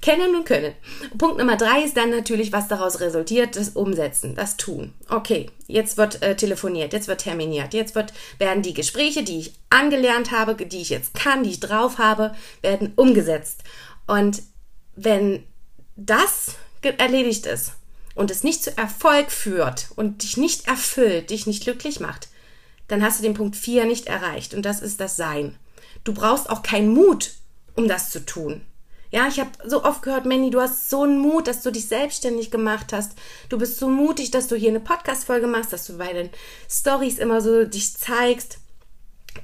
Kennen 0.02 0.34
und 0.37 0.44
können. 0.44 0.72
Punkt 1.18 1.37
Nummer 1.37 1.56
drei 1.56 1.82
ist 1.82 1.96
dann 1.96 2.10
natürlich, 2.10 2.52
was 2.52 2.68
daraus 2.68 3.00
resultiert, 3.00 3.56
das 3.56 3.70
Umsetzen, 3.70 4.34
das 4.34 4.56
Tun. 4.56 4.94
Okay, 5.08 5.50
jetzt 5.66 5.99
wird 5.99 6.22
äh, 6.22 6.37
telefoniert, 6.37 6.92
jetzt 6.92 7.08
wird 7.08 7.20
terminiert, 7.20 7.75
jetzt 7.75 7.94
wird, 7.94 8.12
werden 8.38 8.62
die 8.62 8.72
Gespräche, 8.72 9.25
die 9.25 9.40
ich 9.40 9.52
angelernt 9.68 10.30
habe, 10.30 10.54
die 10.54 10.80
ich 10.80 10.90
jetzt 10.90 11.12
kann, 11.14 11.42
die 11.42 11.50
ich 11.50 11.60
drauf 11.60 11.99
habe, 11.99 12.34
werden 12.62 12.92
umgesetzt. 12.96 13.62
Und 14.06 14.42
wenn 14.96 15.44
das 16.07 16.54
erledigt 16.83 17.47
ist 17.47 17.73
und 18.14 18.30
es 18.30 18.42
nicht 18.42 18.64
zu 18.64 18.76
Erfolg 18.76 19.30
führt 19.30 19.88
und 19.97 20.23
dich 20.23 20.37
nicht 20.37 20.66
erfüllt, 20.66 21.30
dich 21.30 21.47
nicht 21.47 21.64
glücklich 21.64 22.00
macht, 22.00 22.28
dann 22.88 23.02
hast 23.02 23.19
du 23.19 23.23
den 23.23 23.35
Punkt 23.35 23.54
4 23.54 23.85
nicht 23.85 24.07
erreicht 24.07 24.54
und 24.54 24.62
das 24.62 24.80
ist 24.80 25.00
das 25.00 25.16
Sein. 25.16 25.57
Du 26.02 26.14
brauchst 26.14 26.49
auch 26.49 26.62
keinen 26.62 26.92
Mut, 26.92 27.33
um 27.76 27.87
das 27.87 28.11
zu 28.11 28.25
tun. 28.25 28.62
Ja, 29.12 29.26
ich 29.28 29.40
habe 29.40 29.50
so 29.64 29.85
oft 29.85 30.02
gehört, 30.02 30.25
Manny, 30.25 30.50
du 30.50 30.61
hast 30.61 30.88
so 30.88 31.02
einen 31.02 31.19
Mut, 31.19 31.49
dass 31.49 31.62
du 31.62 31.73
dich 31.73 31.88
selbstständig 31.88 32.50
gemacht 32.50 32.92
hast. 32.92 33.12
Du 33.49 33.59
bist 33.59 33.78
so 33.78 33.88
mutig, 33.88 34.30
dass 34.30 34.47
du 34.47 34.57
hier 34.57 34.71
eine 34.71 34.80
Podcast-Folge 34.80 35.49
machst, 35.49 35.73
dass 35.73 35.87
du 35.87 35.99
bei 35.99 36.12
den 36.12 36.30
Stories 36.71 37.19
immer 37.19 37.40
so 37.40 37.64
dich 37.64 37.97
zeigst. 37.97 38.59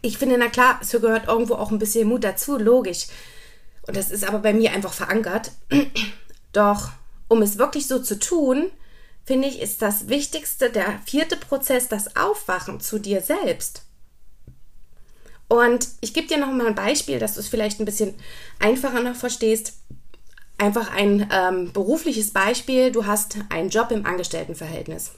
Ich 0.03 0.19
finde, 0.19 0.39
na 0.39 0.49
klar, 0.49 0.79
es 0.81 0.93
gehört 0.93 1.27
irgendwo 1.27 1.55
auch 1.55 1.73
ein 1.73 1.81
bisschen 1.81 2.09
Mut 2.09 2.23
dazu, 2.23 2.57
logisch. 2.57 3.07
Und 3.89 3.97
das 3.97 4.11
ist 4.11 4.27
aber 4.27 4.39
bei 4.39 4.53
mir 4.53 4.73
einfach 4.73 4.93
verankert. 4.93 5.51
Doch 6.57 6.89
um 7.29 7.43
es 7.43 7.59
wirklich 7.59 7.87
so 7.87 7.99
zu 7.99 8.19
tun, 8.19 8.71
finde 9.25 9.47
ich, 9.47 9.61
ist 9.61 9.83
das 9.83 10.09
Wichtigste 10.09 10.71
der 10.71 11.01
vierte 11.05 11.37
Prozess 11.37 11.89
das 11.89 12.17
Aufwachen 12.17 12.81
zu 12.81 12.99
dir 12.99 13.21
selbst. 13.21 13.83
Und 15.49 15.89
ich 16.01 16.15
gebe 16.15 16.29
dir 16.29 16.39
noch 16.39 16.51
mal 16.51 16.67
ein 16.67 16.75
Beispiel, 16.75 17.19
dass 17.19 17.35
du 17.35 17.41
es 17.41 17.49
vielleicht 17.49 17.79
ein 17.79 17.85
bisschen 17.85 18.15
einfacher 18.59 19.03
noch 19.03 19.17
verstehst. 19.17 19.75
einfach 20.59 20.91
ein 20.91 21.29
ähm, 21.31 21.73
berufliches 21.75 22.33
Beispiel. 22.33 22.91
Du 22.91 23.05
hast 23.05 23.37
einen 23.51 23.69
Job 23.69 23.91
im 23.91 24.07
Angestelltenverhältnis. 24.07 25.13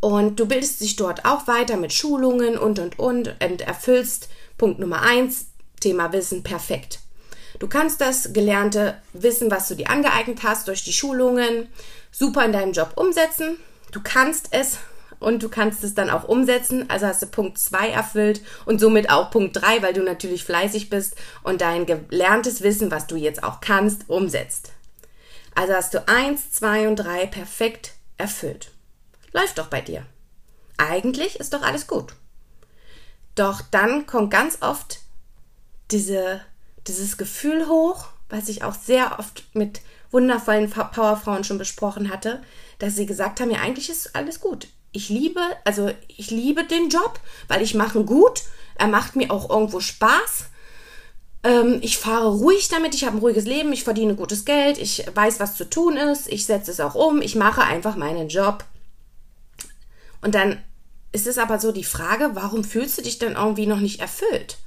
Und 0.00 0.38
du 0.38 0.46
bildest 0.46 0.82
dich 0.82 0.96
dort 0.96 1.24
auch 1.24 1.46
weiter 1.46 1.78
mit 1.78 1.94
Schulungen 1.94 2.58
und, 2.58 2.78
und, 2.78 2.98
und 2.98 3.42
und 3.42 3.60
erfüllst 3.62 4.28
Punkt 4.58 4.78
Nummer 4.78 5.00
eins, 5.00 5.46
Thema 5.80 6.12
Wissen, 6.12 6.42
perfekt. 6.42 7.01
Du 7.62 7.68
kannst 7.68 8.00
das 8.00 8.32
gelernte 8.32 9.00
Wissen, 9.12 9.48
was 9.48 9.68
du 9.68 9.76
dir 9.76 9.88
angeeignet 9.88 10.42
hast 10.42 10.66
durch 10.66 10.82
die 10.82 10.92
Schulungen, 10.92 11.68
super 12.10 12.44
in 12.44 12.52
deinem 12.52 12.72
Job 12.72 12.94
umsetzen. 12.96 13.56
Du 13.92 14.00
kannst 14.02 14.48
es 14.50 14.78
und 15.20 15.44
du 15.44 15.48
kannst 15.48 15.84
es 15.84 15.94
dann 15.94 16.10
auch 16.10 16.24
umsetzen. 16.24 16.90
Also 16.90 17.06
hast 17.06 17.22
du 17.22 17.28
Punkt 17.28 17.58
2 17.58 17.90
erfüllt 17.90 18.42
und 18.64 18.80
somit 18.80 19.10
auch 19.10 19.30
Punkt 19.30 19.62
3, 19.62 19.80
weil 19.80 19.92
du 19.92 20.02
natürlich 20.02 20.42
fleißig 20.42 20.90
bist 20.90 21.14
und 21.44 21.60
dein 21.60 21.86
gelerntes 21.86 22.62
Wissen, 22.62 22.90
was 22.90 23.06
du 23.06 23.14
jetzt 23.14 23.44
auch 23.44 23.60
kannst, 23.60 24.10
umsetzt. 24.10 24.72
Also 25.54 25.74
hast 25.74 25.94
du 25.94 26.08
1, 26.08 26.50
2 26.50 26.88
und 26.88 26.96
3 26.96 27.26
perfekt 27.26 27.92
erfüllt. 28.18 28.72
Läuft 29.32 29.58
doch 29.58 29.68
bei 29.68 29.80
dir. 29.80 30.04
Eigentlich 30.78 31.38
ist 31.38 31.54
doch 31.54 31.62
alles 31.62 31.86
gut. 31.86 32.16
Doch 33.36 33.60
dann 33.70 34.06
kommt 34.06 34.32
ganz 34.32 34.58
oft 34.62 34.98
diese, 35.92 36.40
dieses 36.86 37.16
Gefühl 37.16 37.68
hoch, 37.68 38.06
was 38.28 38.48
ich 38.48 38.64
auch 38.64 38.74
sehr 38.74 39.18
oft 39.18 39.44
mit 39.54 39.80
wundervollen 40.10 40.70
Powerfrauen 40.70 41.44
schon 41.44 41.58
besprochen 41.58 42.10
hatte, 42.10 42.42
dass 42.78 42.96
sie 42.96 43.06
gesagt 43.06 43.40
haben, 43.40 43.50
ja, 43.50 43.60
eigentlich 43.60 43.88
ist 43.88 44.14
alles 44.14 44.40
gut. 44.40 44.68
Ich 44.92 45.08
liebe, 45.08 45.40
also 45.64 45.90
ich 46.08 46.30
liebe 46.30 46.64
den 46.64 46.90
Job, 46.90 47.18
weil 47.48 47.62
ich 47.62 47.74
mache 47.74 47.98
ihn 47.98 48.06
gut. 48.06 48.42
Er 48.74 48.88
macht 48.88 49.16
mir 49.16 49.30
auch 49.30 49.48
irgendwo 49.48 49.80
Spaß. 49.80 50.46
Ähm, 51.44 51.78
ich 51.82 51.98
fahre 51.98 52.28
ruhig 52.28 52.68
damit, 52.68 52.94
ich 52.94 53.04
habe 53.04 53.16
ein 53.16 53.20
ruhiges 53.20 53.44
Leben, 53.44 53.72
ich 53.72 53.84
verdiene 53.84 54.14
gutes 54.14 54.44
Geld, 54.44 54.78
ich 54.78 55.04
weiß, 55.14 55.40
was 55.40 55.56
zu 55.56 55.68
tun 55.68 55.96
ist, 55.96 56.28
ich 56.28 56.46
setze 56.46 56.70
es 56.70 56.80
auch 56.80 56.94
um, 56.94 57.22
ich 57.22 57.34
mache 57.34 57.62
einfach 57.62 57.96
meinen 57.96 58.28
Job. 58.28 58.64
Und 60.20 60.34
dann 60.34 60.62
ist 61.10 61.26
es 61.26 61.38
aber 61.38 61.58
so 61.58 61.72
die 61.72 61.84
Frage, 61.84 62.30
warum 62.34 62.64
fühlst 62.64 62.98
du 62.98 63.02
dich 63.02 63.18
denn 63.18 63.32
irgendwie 63.32 63.66
noch 63.66 63.80
nicht 63.80 64.00
erfüllt? 64.00 64.58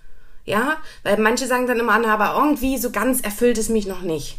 Ja, 0.45 0.77
weil 1.03 1.17
manche 1.17 1.47
sagen 1.47 1.67
dann 1.67 1.79
immer, 1.79 1.93
aber 2.07 2.39
irgendwie 2.39 2.77
so 2.77 2.91
ganz 2.91 3.21
erfüllt 3.21 3.57
es 3.57 3.69
mich 3.69 3.87
noch 3.87 4.01
nicht. 4.01 4.37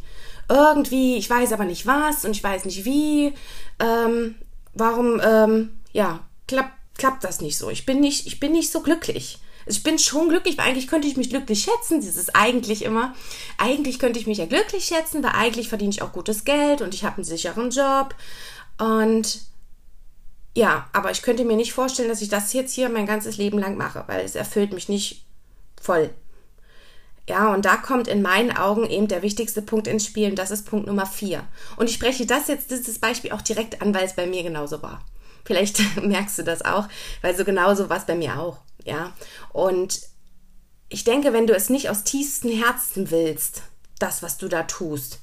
Irgendwie, 0.49 1.17
ich 1.17 1.29
weiß 1.29 1.53
aber 1.53 1.65
nicht 1.65 1.87
was 1.87 2.25
und 2.25 2.31
ich 2.31 2.45
weiß 2.45 2.65
nicht 2.65 2.85
wie. 2.85 3.35
Ähm, 3.81 4.37
warum, 4.75 5.21
ähm, 5.21 5.79
ja, 5.93 6.21
klappt, 6.47 6.73
klappt 6.97 7.25
das 7.25 7.41
nicht 7.41 7.59
so? 7.59 7.71
Ich 7.71 7.85
bin 7.85 8.01
nicht, 8.01 8.27
ich 8.27 8.39
bin 8.39 8.53
nicht 8.53 8.71
so 8.71 8.81
glücklich. 8.81 9.41
Also 9.67 9.79
ich 9.79 9.83
bin 9.83 9.99
schon 9.99 10.29
glücklich, 10.29 10.57
weil 10.57 10.67
eigentlich 10.67 10.87
könnte 10.87 11.09
ich 11.09 11.17
mich 11.17 11.31
glücklich 11.31 11.63
schätzen. 11.63 12.01
Dieses 12.01 12.33
eigentlich 12.37 12.85
immer. 12.85 13.15
Eigentlich 13.59 13.99
könnte 13.99 14.21
ich 14.21 14.29
mich 14.29 14.39
ja 14.39 14.47
glücklich 14.47 14.85
schätzen, 14.85 15.25
weil 15.25 15.33
eigentlich 15.33 15.69
verdiene 15.69 15.91
ich 15.91 16.03
auch 16.03 16.13
gutes 16.13 16.45
Geld 16.45 16.83
und 16.83 16.95
ich 16.95 17.05
habe 17.05 17.17
einen 17.17 17.25
sicheren 17.25 17.71
Job. 17.71 18.15
Und 18.79 19.41
ja, 20.55 20.89
aber 20.93 21.11
ich 21.11 21.23
könnte 21.23 21.45
mir 21.45 21.57
nicht 21.57 21.73
vorstellen, 21.73 22.09
dass 22.09 22.23
ich 22.23 22.29
das 22.29 22.53
jetzt 22.53 22.75
hier 22.75 22.89
mein 22.89 23.07
ganzes 23.07 23.37
Leben 23.39 23.59
lang 23.59 23.77
mache, 23.77 24.05
weil 24.07 24.25
es 24.25 24.37
erfüllt 24.37 24.73
mich 24.73 24.89
nicht 24.89 25.26
voll. 25.87 26.11
Ja, 27.29 27.53
und 27.53 27.65
da 27.65 27.77
kommt 27.77 28.07
in 28.07 28.23
meinen 28.23 28.57
Augen 28.57 28.89
eben 28.89 29.09
der 29.09 29.23
wichtigste 29.23 29.63
Punkt 29.63 29.89
ins 29.89 30.07
Spiel 30.07 30.31
und 30.31 30.39
das 30.39 30.51
ist 30.51 30.67
Punkt 30.67 30.87
Nummer 30.87 31.07
vier. 31.07 31.45
Und 31.77 31.89
ich 31.89 31.97
spreche 31.97 32.27
das 32.27 32.47
jetzt, 32.47 32.71
dieses 32.71 32.99
Beispiel 33.01 33.33
auch 33.33 33.43
direkt 33.43 33.83
an, 33.83 33.95
weil 33.95 34.05
es 34.05 34.15
bei 34.15 34.27
mir 34.27 34.43
genauso 34.43 34.83
war. 34.83 35.05
Vielleicht 35.45 35.81
merkst 36.03 36.39
du 36.39 36.43
das 36.43 36.63
auch, 36.63 36.89
weil 37.23 37.37
so 37.37 37.45
genauso 37.45 37.89
war 37.89 37.97
es 37.99 38.07
bei 38.07 38.15
mir 38.15 38.39
auch. 38.39 38.59
Ja, 38.85 39.13
und 39.53 40.01
ich 40.89 41.03
denke, 41.03 41.33
wenn 41.33 41.49
du 41.49 41.55
es 41.55 41.69
nicht 41.69 41.91
aus 41.91 42.05
tiefstem 42.05 42.51
Herzen 42.51 43.11
willst, 43.11 43.63
das, 43.99 44.23
was 44.23 44.39
du 44.39 44.49
da 44.49 44.63
tust, 44.63 45.21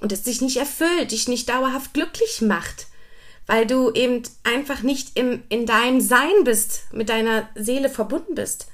und 0.00 0.12
es 0.12 0.22
dich 0.22 0.42
nicht 0.42 0.58
erfüllt, 0.58 1.10
dich 1.10 1.26
nicht 1.26 1.48
dauerhaft 1.48 1.94
glücklich 1.94 2.42
macht, 2.42 2.86
weil 3.46 3.66
du 3.66 3.90
eben 3.92 4.22
einfach 4.44 4.82
nicht 4.82 5.16
im, 5.16 5.42
in 5.48 5.66
deinem 5.66 6.00
Sein 6.00 6.44
bist, 6.44 6.84
mit 6.92 7.08
deiner 7.08 7.48
Seele 7.54 7.88
verbunden 7.88 8.34
bist, 8.34 8.68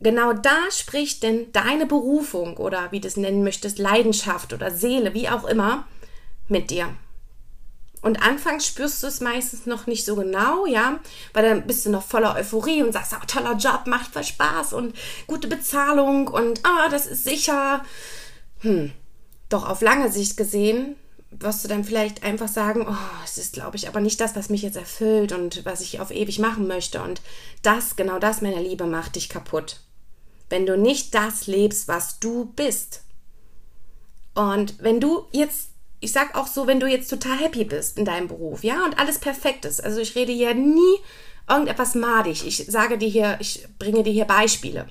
Genau 0.00 0.34
da 0.34 0.56
spricht 0.70 1.22
denn 1.22 1.50
deine 1.52 1.86
Berufung 1.86 2.58
oder 2.58 2.92
wie 2.92 3.00
du 3.00 3.08
es 3.08 3.16
nennen 3.16 3.42
möchtest, 3.42 3.78
Leidenschaft 3.78 4.52
oder 4.52 4.70
Seele, 4.70 5.14
wie 5.14 5.28
auch 5.28 5.44
immer, 5.44 5.86
mit 6.48 6.70
dir. 6.70 6.94
Und 8.02 8.22
anfangs 8.22 8.66
spürst 8.66 9.02
du 9.02 9.06
es 9.06 9.20
meistens 9.20 9.66
noch 9.66 9.86
nicht 9.86 10.04
so 10.04 10.14
genau, 10.14 10.66
ja, 10.66 11.00
weil 11.32 11.48
dann 11.48 11.66
bist 11.66 11.86
du 11.86 11.90
noch 11.90 12.02
voller 12.02 12.36
Euphorie 12.36 12.82
und 12.82 12.92
sagst, 12.92 13.14
oh, 13.16 13.24
toller 13.26 13.56
Job, 13.56 13.86
macht 13.86 14.12
voll 14.12 14.22
Spaß 14.22 14.74
und 14.74 14.94
gute 15.26 15.48
Bezahlung 15.48 16.28
und 16.28 16.60
ah, 16.64 16.88
das 16.90 17.06
ist 17.06 17.24
sicher. 17.24 17.82
Hm. 18.60 18.92
Doch 19.48 19.68
auf 19.68 19.80
lange 19.80 20.12
Sicht 20.12 20.36
gesehen 20.36 20.96
wirst 21.30 21.64
du 21.64 21.68
dann 21.68 21.84
vielleicht 21.84 22.22
einfach 22.22 22.48
sagen, 22.48 22.86
oh, 22.88 23.24
es 23.24 23.38
ist, 23.38 23.54
glaube 23.54 23.76
ich, 23.76 23.88
aber 23.88 24.00
nicht 24.00 24.20
das, 24.20 24.36
was 24.36 24.50
mich 24.50 24.62
jetzt 24.62 24.76
erfüllt 24.76 25.32
und 25.32 25.64
was 25.64 25.80
ich 25.80 26.00
auf 26.00 26.10
ewig 26.10 26.38
machen 26.38 26.66
möchte. 26.66 27.02
Und 27.02 27.20
das, 27.62 27.96
genau 27.96 28.18
das, 28.18 28.40
meine 28.40 28.62
Liebe, 28.62 28.86
macht 28.86 29.16
dich 29.16 29.28
kaputt 29.28 29.80
wenn 30.48 30.66
du 30.66 30.76
nicht 30.76 31.14
das 31.14 31.46
lebst, 31.46 31.88
was 31.88 32.18
du 32.18 32.46
bist. 32.56 33.02
Und 34.34 34.82
wenn 34.82 35.00
du 35.00 35.26
jetzt, 35.32 35.70
ich 36.00 36.12
sag 36.12 36.34
auch 36.34 36.46
so, 36.46 36.66
wenn 36.66 36.80
du 36.80 36.86
jetzt 36.86 37.08
total 37.08 37.38
happy 37.38 37.64
bist 37.64 37.98
in 37.98 38.04
deinem 38.04 38.28
Beruf, 38.28 38.62
ja, 38.62 38.84
und 38.84 38.98
alles 38.98 39.18
perfekt 39.18 39.64
ist. 39.64 39.82
Also 39.82 40.00
ich 40.00 40.14
rede 40.14 40.32
hier 40.32 40.54
nie 40.54 40.98
irgendetwas 41.48 41.94
madig. 41.94 42.46
Ich 42.46 42.66
sage 42.68 42.98
dir 42.98 43.08
hier, 43.08 43.36
ich 43.40 43.66
bringe 43.78 44.02
dir 44.02 44.12
hier 44.12 44.24
Beispiele. 44.24 44.86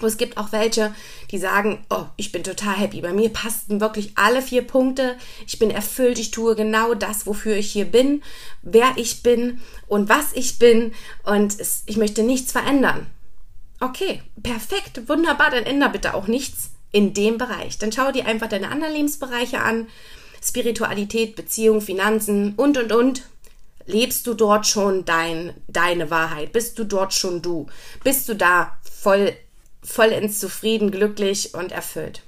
Und 0.00 0.08
es 0.08 0.18
gibt 0.18 0.36
auch 0.36 0.52
welche, 0.52 0.94
die 1.30 1.38
sagen, 1.38 1.84
oh, 1.88 2.04
ich 2.16 2.30
bin 2.30 2.44
total 2.44 2.76
happy. 2.76 3.00
Bei 3.00 3.14
mir 3.14 3.30
passten 3.30 3.80
wirklich 3.80 4.12
alle 4.16 4.42
vier 4.42 4.60
Punkte. 4.60 5.16
Ich 5.46 5.58
bin 5.58 5.70
erfüllt. 5.70 6.18
Ich 6.18 6.32
tue 6.32 6.54
genau 6.54 6.92
das, 6.92 7.26
wofür 7.26 7.56
ich 7.56 7.72
hier 7.72 7.86
bin, 7.86 8.22
wer 8.60 8.92
ich 8.96 9.22
bin 9.22 9.60
und 9.86 10.10
was 10.10 10.34
ich 10.34 10.58
bin. 10.58 10.92
Und 11.24 11.58
es, 11.58 11.82
ich 11.86 11.96
möchte 11.96 12.22
nichts 12.22 12.52
verändern. 12.52 13.06
Okay, 13.80 14.22
perfekt, 14.42 15.08
wunderbar, 15.08 15.50
dann 15.50 15.64
änder 15.64 15.88
bitte 15.90 16.14
auch 16.14 16.26
nichts 16.26 16.70
in 16.92 17.12
dem 17.12 17.36
Bereich. 17.36 17.78
Dann 17.78 17.92
schau 17.92 18.10
dir 18.10 18.26
einfach 18.26 18.48
deine 18.48 18.70
anderen 18.70 18.94
Lebensbereiche 18.94 19.60
an. 19.60 19.88
Spiritualität, 20.42 21.36
Beziehung, 21.36 21.80
Finanzen 21.80 22.54
und, 22.56 22.78
und, 22.78 22.92
und. 22.92 23.22
Lebst 23.86 24.26
du 24.26 24.34
dort 24.34 24.66
schon 24.66 25.04
dein, 25.04 25.54
deine 25.68 26.10
Wahrheit? 26.10 26.52
Bist 26.52 26.78
du 26.78 26.84
dort 26.84 27.14
schon 27.14 27.42
du? 27.42 27.66
Bist 28.02 28.28
du 28.28 28.34
da 28.34 28.76
voll, 28.82 29.32
vollends 29.82 30.40
zufrieden, 30.40 30.90
glücklich 30.90 31.54
und 31.54 31.70
erfüllt? 31.70 32.22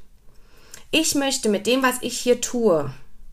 Ich 0.90 1.14
möchte 1.14 1.48
mit 1.48 1.66
dem, 1.66 1.82
was 1.82 1.96
ich 2.00 2.18
hier 2.18 2.40
tue, 2.40 2.92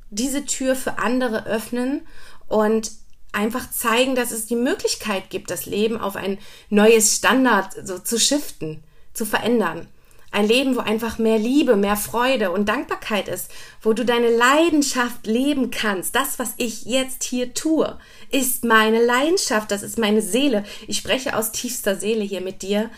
diese 0.10 0.46
Tür 0.46 0.76
für 0.76 0.98
andere 0.98 1.46
öffnen 1.46 2.08
und 2.48 2.92
einfach 3.36 3.70
zeigen, 3.70 4.16
dass 4.16 4.32
es 4.32 4.46
die 4.46 4.56
Möglichkeit 4.56 5.30
gibt, 5.30 5.52
das 5.52 5.66
Leben 5.66 6.00
auf 6.00 6.16
ein 6.16 6.38
neues 6.70 7.16
Standard 7.16 7.76
so 7.84 8.00
zu 8.00 8.20
shiften, 8.20 8.84
zu 9.14 9.26
verändern. 9.26 9.88
Ein 10.32 10.48
Leben, 10.48 10.76
wo 10.76 10.80
einfach 10.80 11.18
mehr 11.18 11.38
Liebe, 11.38 11.78
mehr 11.78 11.96
Freude 11.96 12.52
und 12.52 12.68
Dankbarkeit 12.68 13.30
ist, 13.30 13.50
wo 13.82 13.94
du 13.94 14.04
deine 14.04 14.30
Leidenschaft 14.36 15.28
leben 15.28 15.72
kannst. 15.72 16.14
Das, 16.14 16.40
was 16.40 16.54
ich 16.58 16.84
jetzt 16.84 17.24
hier 17.24 17.54
tue, 17.54 17.98
ist 18.32 18.66
meine 18.66 19.06
Leidenschaft, 19.06 19.72
das 19.72 19.82
ist 19.82 19.98
meine 19.98 20.22
Seele. 20.22 20.66
Ich 20.88 20.98
spreche 20.98 21.38
aus 21.38 21.54
tiefster 21.54 21.96
Seele 21.96 22.24
hier 22.24 22.42
mit 22.42 22.64
dir 22.64 22.90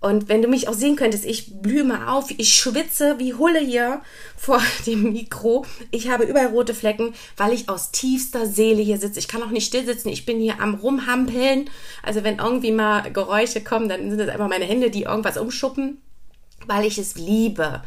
und 0.00 0.28
wenn 0.28 0.42
du 0.42 0.48
mich 0.48 0.68
auch 0.68 0.74
sehen 0.74 0.94
könntest, 0.94 1.24
ich 1.24 1.60
blühe 1.60 1.82
mal 1.82 2.08
auf, 2.08 2.30
ich 2.30 2.54
schwitze 2.54 3.18
wie 3.18 3.34
Hulle 3.34 3.58
hier 3.58 4.00
vor 4.36 4.62
dem 4.86 5.12
Mikro. 5.12 5.66
Ich 5.90 6.08
habe 6.08 6.24
überall 6.24 6.46
rote 6.46 6.74
Flecken, 6.74 7.14
weil 7.36 7.52
ich 7.52 7.68
aus 7.68 7.90
tiefster 7.90 8.46
Seele 8.46 8.80
hier 8.80 8.98
sitze. 8.98 9.18
Ich 9.18 9.26
kann 9.26 9.42
auch 9.42 9.50
nicht 9.50 9.66
still 9.66 9.84
sitzen, 9.84 10.08
ich 10.08 10.24
bin 10.24 10.38
hier 10.38 10.60
am 10.60 10.76
Rumhampeln. 10.76 11.68
Also 12.02 12.22
wenn 12.22 12.38
irgendwie 12.38 12.70
mal 12.70 13.12
Geräusche 13.12 13.62
kommen, 13.62 13.88
dann 13.88 14.08
sind 14.08 14.20
das 14.20 14.28
einfach 14.28 14.48
meine 14.48 14.66
Hände, 14.66 14.90
die 14.90 15.02
irgendwas 15.02 15.36
umschuppen, 15.36 16.00
weil 16.66 16.84
ich 16.84 16.98
es 16.98 17.16
liebe. 17.16 17.82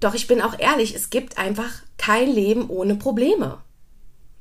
Doch 0.00 0.14
ich 0.14 0.26
bin 0.26 0.42
auch 0.42 0.58
ehrlich, 0.58 0.94
es 0.94 1.08
gibt 1.08 1.38
einfach 1.38 1.70
kein 1.96 2.30
Leben 2.30 2.68
ohne 2.68 2.96
Probleme. 2.96 3.62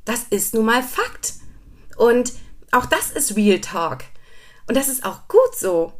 Das 0.04 0.24
ist 0.30 0.54
nun 0.54 0.66
mal 0.66 0.84
Fakt. 0.84 1.36
Und 1.96 2.34
auch 2.72 2.86
das 2.86 3.12
ist 3.12 3.38
Real 3.38 3.62
Talk. 3.62 4.00
Und 4.68 4.76
das 4.76 4.90
ist 4.90 5.06
auch 5.06 5.28
gut 5.30 5.56
so. 5.58 5.94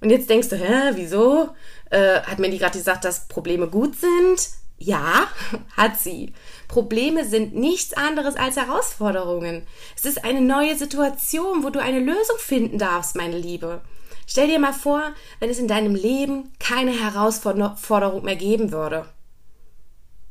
Und 0.00 0.10
jetzt 0.10 0.30
denkst 0.30 0.48
du, 0.48 0.56
hä, 0.56 0.92
wieso? 0.94 1.50
Äh, 1.90 2.20
hat 2.22 2.38
Mandy 2.38 2.58
gerade 2.58 2.78
gesagt, 2.78 3.04
dass 3.04 3.28
Probleme 3.28 3.68
gut 3.68 3.96
sind? 3.96 4.50
Ja, 4.78 5.28
hat 5.76 6.00
sie. 6.00 6.32
Probleme 6.68 7.24
sind 7.26 7.54
nichts 7.54 7.92
anderes 7.92 8.36
als 8.36 8.56
Herausforderungen. 8.56 9.66
Es 9.96 10.04
ist 10.04 10.24
eine 10.24 10.40
neue 10.40 10.76
Situation, 10.76 11.62
wo 11.62 11.70
du 11.70 11.82
eine 11.82 12.00
Lösung 12.00 12.38
finden 12.38 12.78
darfst, 12.78 13.16
meine 13.16 13.36
Liebe. 13.36 13.82
Stell 14.26 14.46
dir 14.46 14.58
mal 14.58 14.72
vor, 14.72 15.02
wenn 15.40 15.50
es 15.50 15.58
in 15.58 15.68
deinem 15.68 15.94
Leben 15.94 16.52
keine 16.60 16.92
Herausforderung 16.92 18.24
mehr 18.24 18.36
geben 18.36 18.70
würde. 18.70 19.06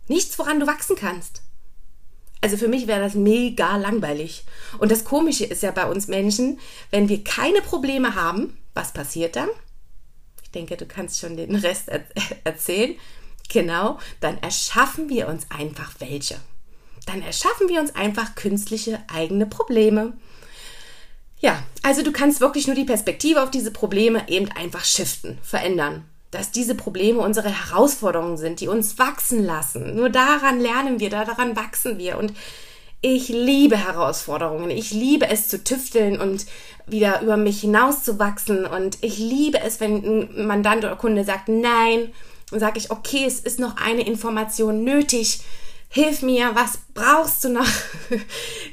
Nichts, 0.08 0.40
woran 0.40 0.60
du 0.60 0.66
wachsen 0.66 0.96
kannst. 0.96 1.44
Also 2.42 2.56
für 2.56 2.70
mich 2.70 2.88
wäre 2.88 3.02
das 3.02 3.16
mega 3.16 3.76
langweilig. 3.76 4.46
Und 4.78 4.92
das 4.92 5.04
Komische 5.04 5.46
ist 5.46 5.62
ja 5.62 5.72
bei 5.72 5.86
uns 5.86 6.08
Menschen, 6.08 6.60
wenn 6.90 7.10
wir 7.10 7.24
keine 7.24 7.62
Probleme 7.62 8.16
haben, 8.16 8.58
was 8.80 8.94
passiert 8.94 9.36
dann? 9.36 9.50
Ich 10.42 10.52
denke, 10.52 10.78
du 10.78 10.86
kannst 10.86 11.20
schon 11.20 11.36
den 11.36 11.54
Rest 11.56 11.90
er 11.90 12.06
erzählen. 12.46 12.96
Genau, 13.50 14.00
dann 14.22 14.38
erschaffen 14.38 15.10
wir 15.10 15.28
uns 15.28 15.48
einfach 15.52 15.96
welche. 16.00 16.40
Dann 17.06 17.22
erschaffen 17.22 17.68
wir 17.68 17.82
uns 17.82 17.94
einfach 17.96 18.36
künstliche 18.36 19.04
eigene 19.14 19.48
Probleme. 19.48 20.14
Ja, 21.40 21.62
also 21.84 22.04
du 22.04 22.12
kannst 22.12 22.40
wirklich 22.40 22.68
nur 22.68 22.76
die 22.76 22.86
Perspektive 22.86 23.44
auf 23.44 23.52
diese 23.52 23.72
Probleme 23.72 24.30
eben 24.30 24.50
einfach 24.52 24.86
shiften, 24.86 25.40
verändern. 25.42 26.06
Dass 26.32 26.52
diese 26.52 26.76
Probleme 26.76 27.20
unsere 27.20 27.50
Herausforderungen 27.50 28.38
sind, 28.38 28.62
die 28.62 28.68
uns 28.68 28.98
wachsen 28.98 29.44
lassen. 29.44 29.96
Nur 29.96 30.10
daran 30.10 30.60
lernen 30.60 31.00
wir, 31.00 31.10
daran 31.10 31.56
wachsen 31.56 31.98
wir. 31.98 32.18
Und 32.18 32.34
ich 33.01 33.29
liebe 33.29 33.77
Herausforderungen. 33.77 34.70
Ich 34.72 34.91
liebe 34.91 35.27
es 35.27 35.48
zu 35.48 35.63
tüfteln 35.63 36.20
und 36.20 36.46
wieder 36.86 37.22
über 37.22 37.38
mich 37.38 37.62
hinauszuwachsen. 37.62 38.65
Und 38.65 38.98
ich 39.01 39.18
liebe 39.18 39.60
es, 39.62 39.79
wenn 39.79 40.03
ein 40.03 40.48
Mandant 40.48 40.84
oder 40.84 40.96
Kunde 40.96 41.24
sagt, 41.24 41.48
nein, 41.48 42.12
dann 42.50 42.60
sage 42.60 42.79
ich, 42.79 42.91
okay, 42.91 43.25
es 43.25 43.39
ist 43.39 43.60
noch 43.60 43.77
eine 43.77 44.06
Information 44.06 44.84
nötig 44.84 45.41
hilf 45.89 46.22
mir, 46.22 46.56
was 46.56 46.79
brauchst 46.94 47.44
du 47.44 47.50
noch? 47.50 47.68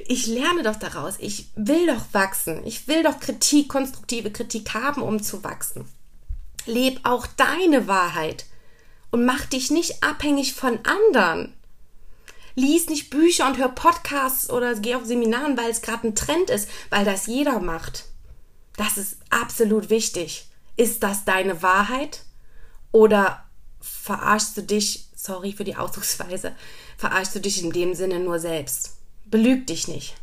Ich 0.08 0.28
lerne 0.28 0.62
doch 0.62 0.76
daraus. 0.76 1.16
Ich 1.18 1.48
will 1.56 1.88
doch 1.88 2.02
wachsen. 2.12 2.64
Ich 2.64 2.86
will 2.86 3.02
doch 3.02 3.18
Kritik, 3.18 3.68
konstruktive 3.68 4.30
Kritik 4.30 4.72
haben, 4.72 5.02
um 5.02 5.20
zu 5.20 5.42
wachsen. 5.42 5.84
Leb 6.64 7.00
auch 7.02 7.26
deine 7.26 7.88
Wahrheit 7.88 8.46
und 9.10 9.24
mach 9.24 9.46
dich 9.46 9.72
nicht 9.72 10.04
abhängig 10.04 10.54
von 10.54 10.78
anderen. 10.84 11.54
Lies 12.56 12.88
nicht 12.88 13.10
Bücher 13.10 13.46
und 13.46 13.58
hör 13.58 13.68
Podcasts 13.68 14.48
oder 14.48 14.74
geh 14.74 14.94
auf 14.94 15.04
Seminaren, 15.04 15.58
weil 15.58 15.70
es 15.70 15.82
gerade 15.82 16.08
ein 16.08 16.14
Trend 16.14 16.48
ist, 16.48 16.68
weil 16.88 17.04
das 17.04 17.26
jeder 17.26 17.60
macht. 17.60 18.06
Das 18.78 18.96
ist 18.96 19.18
absolut 19.28 19.90
wichtig. 19.90 20.46
Ist 20.76 21.02
das 21.02 21.26
deine 21.26 21.62
Wahrheit? 21.62 22.22
Oder 22.92 23.44
verarschst 23.80 24.56
du 24.56 24.62
dich, 24.62 25.06
sorry 25.14 25.52
für 25.52 25.64
die 25.64 25.76
Ausdrucksweise, 25.76 26.54
verarschst 26.96 27.34
du 27.34 27.40
dich 27.40 27.62
in 27.62 27.72
dem 27.72 27.94
Sinne 27.94 28.20
nur 28.20 28.38
selbst. 28.38 28.96
Belüg 29.26 29.66
dich 29.66 29.86
nicht. 29.86 30.14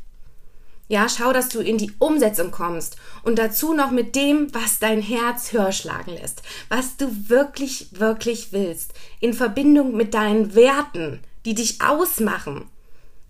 Ja, 0.88 1.08
schau, 1.10 1.34
dass 1.34 1.50
du 1.50 1.60
in 1.60 1.78
die 1.78 1.94
Umsetzung 2.00 2.50
kommst 2.50 2.98
und 3.22 3.38
dazu 3.38 3.74
noch 3.74 3.92
mit 3.92 4.16
dem, 4.16 4.54
was 4.54 4.80
dein 4.80 5.02
Herz 5.02 5.54
höher 5.54 5.72
schlagen 5.72 6.14
lässt, 6.14 6.42
was 6.70 6.98
du 6.98 7.30
wirklich, 7.30 8.00
wirklich 8.00 8.52
willst, 8.54 8.94
in 9.20 9.34
Verbindung 9.34 9.96
mit 9.96 10.14
deinen 10.14 10.56
Werten, 10.56 11.22
die 11.46 11.56
dich 11.56 11.82
ausmachen. 11.82 12.70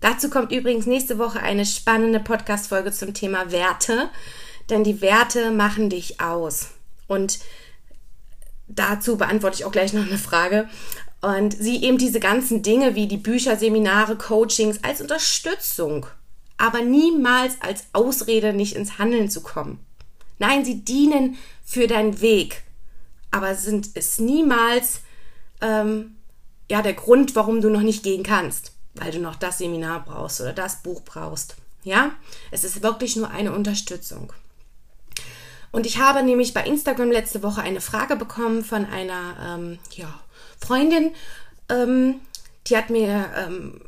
Dazu 0.00 0.28
kommt 0.28 0.52
übrigens 0.52 0.86
nächste 0.86 1.18
Woche 1.18 1.40
eine 1.40 1.64
spannende 1.64 2.20
Podcast-Folge 2.20 2.92
zum 2.92 3.14
Thema 3.14 3.50
Werte, 3.50 4.10
denn 4.70 4.84
die 4.84 5.00
Werte 5.00 5.50
machen 5.50 5.90
dich 5.90 6.20
aus. 6.20 6.68
Und 7.06 7.38
dazu 8.68 9.16
beantworte 9.16 9.56
ich 9.56 9.64
auch 9.64 9.72
gleich 9.72 9.92
noch 9.92 10.06
eine 10.06 10.18
Frage. 10.18 10.68
Und 11.20 11.54
sie 11.54 11.82
eben 11.82 11.96
diese 11.96 12.20
ganzen 12.20 12.62
Dinge 12.62 12.94
wie 12.94 13.08
die 13.08 13.16
Bücher, 13.16 13.56
Seminare, 13.56 14.16
Coachings 14.16 14.84
als 14.84 15.00
Unterstützung, 15.00 16.06
aber 16.58 16.82
niemals 16.82 17.56
als 17.60 17.86
Ausrede, 17.94 18.52
nicht 18.52 18.76
ins 18.76 18.98
Handeln 18.98 19.30
zu 19.30 19.40
kommen. 19.40 19.78
Nein, 20.38 20.64
sie 20.64 20.84
dienen 20.84 21.38
für 21.64 21.86
deinen 21.86 22.20
Weg, 22.20 22.62
aber 23.30 23.54
sind 23.54 23.90
es 23.94 24.18
niemals 24.18 25.00
ähm, 25.62 26.16
ja 26.70 26.82
der 26.82 26.94
Grund, 26.94 27.36
warum 27.36 27.60
du 27.60 27.70
noch 27.70 27.82
nicht 27.82 28.02
gehen 28.02 28.22
kannst, 28.22 28.72
weil 28.94 29.10
du 29.10 29.18
noch 29.18 29.36
das 29.36 29.58
Seminar 29.58 30.04
brauchst 30.04 30.40
oder 30.40 30.52
das 30.52 30.82
Buch 30.82 31.02
brauchst. 31.04 31.56
Ja, 31.82 32.12
es 32.50 32.64
ist 32.64 32.82
wirklich 32.82 33.16
nur 33.16 33.30
eine 33.30 33.52
Unterstützung. 33.52 34.32
Und 35.70 35.86
ich 35.86 35.98
habe 35.98 36.22
nämlich 36.22 36.54
bei 36.54 36.64
Instagram 36.64 37.10
letzte 37.10 37.42
Woche 37.42 37.60
eine 37.60 37.80
Frage 37.80 38.16
bekommen 38.16 38.64
von 38.64 38.86
einer 38.86 39.36
ähm, 39.44 39.78
ja, 39.90 40.08
Freundin, 40.58 41.12
ähm, 41.68 42.20
die 42.66 42.76
hat 42.76 42.90
mir 42.90 43.28
ähm, 43.36 43.80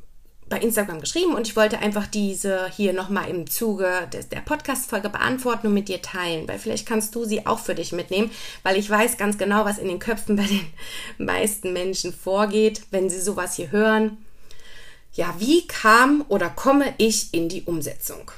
bei 0.49 0.59
Instagram 0.59 1.01
geschrieben 1.01 1.35
und 1.35 1.49
ich 1.49 1.57
wollte 1.57 1.79
einfach 1.79 2.07
diese 2.07 2.69
hier 2.71 2.93
nochmal 2.93 3.29
im 3.29 3.49
Zuge 3.49 4.09
des, 4.13 4.29
der 4.29 4.41
Podcast-Folge 4.41 5.09
beantworten 5.09 5.67
und 5.67 5.75
mit 5.75 5.89
dir 5.89 6.01
teilen, 6.03 6.47
weil 6.47 6.59
vielleicht 6.59 6.87
kannst 6.87 7.15
du 7.15 7.25
sie 7.25 7.47
auch 7.47 7.59
für 7.59 7.75
dich 7.75 7.93
mitnehmen, 7.93 8.31
weil 8.63 8.77
ich 8.77 8.89
weiß 8.89 9.17
ganz 9.17 9.39
genau, 9.39 9.65
was 9.65 9.79
in 9.79 9.89
den 9.89 9.99
Köpfen 9.99 10.37
bei 10.37 10.45
den 10.45 10.67
meisten 11.27 11.73
Menschen 11.73 12.13
vorgeht, 12.13 12.83
wenn 12.91 13.11
sie 13.11 13.21
sowas 13.21 13.57
hier 13.57 13.73
hören. 13.73 14.19
Ja, 15.13 15.35
wie 15.39 15.67
kam 15.67 16.25
oder 16.29 16.49
komme 16.49 16.95
ich 16.99 17.33
in 17.33 17.49
die 17.49 17.63
Umsetzung? 17.63 18.31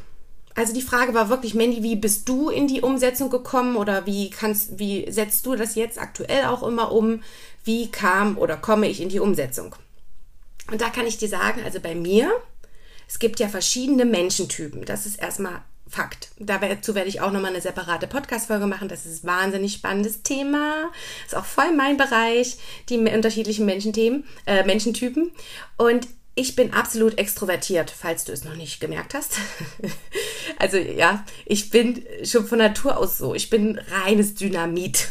Also 0.55 0.73
die 0.73 0.83
Frage 0.83 1.15
war 1.15 1.29
wirklich, 1.29 1.55
Mandy, 1.55 1.83
wie 1.83 1.95
bist 1.95 2.29
du 2.29 2.51
in 2.51 2.67
die 2.67 2.81
Umsetzung 2.81 3.31
gekommen 3.31 3.77
oder 3.77 4.07
wie 4.07 4.31
kannst, 4.31 4.79
wie 4.79 5.11
setzt 5.11 5.47
du 5.47 5.55
das 5.55 5.77
jetzt 5.77 6.01
aktuell 6.01 6.47
auch 6.47 6.63
immer 6.63 6.91
um? 6.91 7.21
wie 7.69 7.91
kam 7.91 8.39
oder 8.39 8.57
komme 8.57 8.89
ich 8.89 9.01
in 9.01 9.11
die 9.11 9.21
Umsetzung? 9.21 9.77
Und 10.71 10.81
da 10.81 10.91
kann 10.91 11.07
ich 11.07 11.19
dir 11.19 11.29
sagen, 11.29 11.63
also 11.65 11.81
bei 11.81 11.95
mir, 11.95 12.31
es 13.09 13.19
gibt 13.19 13.41
ja 13.41 13.49
verschiedene 13.49 14.05
Menschentypen. 14.05 14.85
Das 14.85 15.07
ist 15.07 15.21
erstmal 15.21 15.63
Fakt. 15.89 16.29
Dazu 16.39 16.95
werde 16.95 17.09
ich 17.09 17.21
auch 17.21 17.33
nochmal 17.33 17.53
eine 17.53 17.63
separate 17.63 18.07
Podcast-Folge 18.07 18.67
machen. 18.67 18.89
Das 18.89 19.07
ist 19.07 19.25
ein 19.25 19.29
wahnsinnig 19.29 19.73
spannendes 19.73 20.23
Thema. 20.23 20.91
Ist 21.25 21.35
auch 21.35 21.47
voll 21.47 21.73
mein 21.75 21.97
Bereich, 21.97 22.59
die 22.91 22.99
unterschiedlichen 22.99 23.65
Menschenthemen, 23.65 24.25
äh, 24.47 24.65
Menschentypen. 24.65 25.31
Und 25.79 26.07
ich 26.35 26.55
bin 26.55 26.73
absolut 26.73 27.19
extrovertiert, 27.19 27.91
falls 27.91 28.25
du 28.25 28.33
es 28.33 28.45
noch 28.45 28.55
nicht 28.55 28.81
gemerkt 28.81 29.15
hast. 29.15 29.39
also 30.59 30.77
ja, 30.77 31.25
ich 31.47 31.71
bin 31.71 32.05
schon 32.23 32.47
von 32.47 32.59
Natur 32.59 32.99
aus 32.99 33.19
so. 33.19 33.35
Ich 33.35 33.49
bin 33.49 33.81
reines 34.05 34.35
Dynamit. 34.35 35.09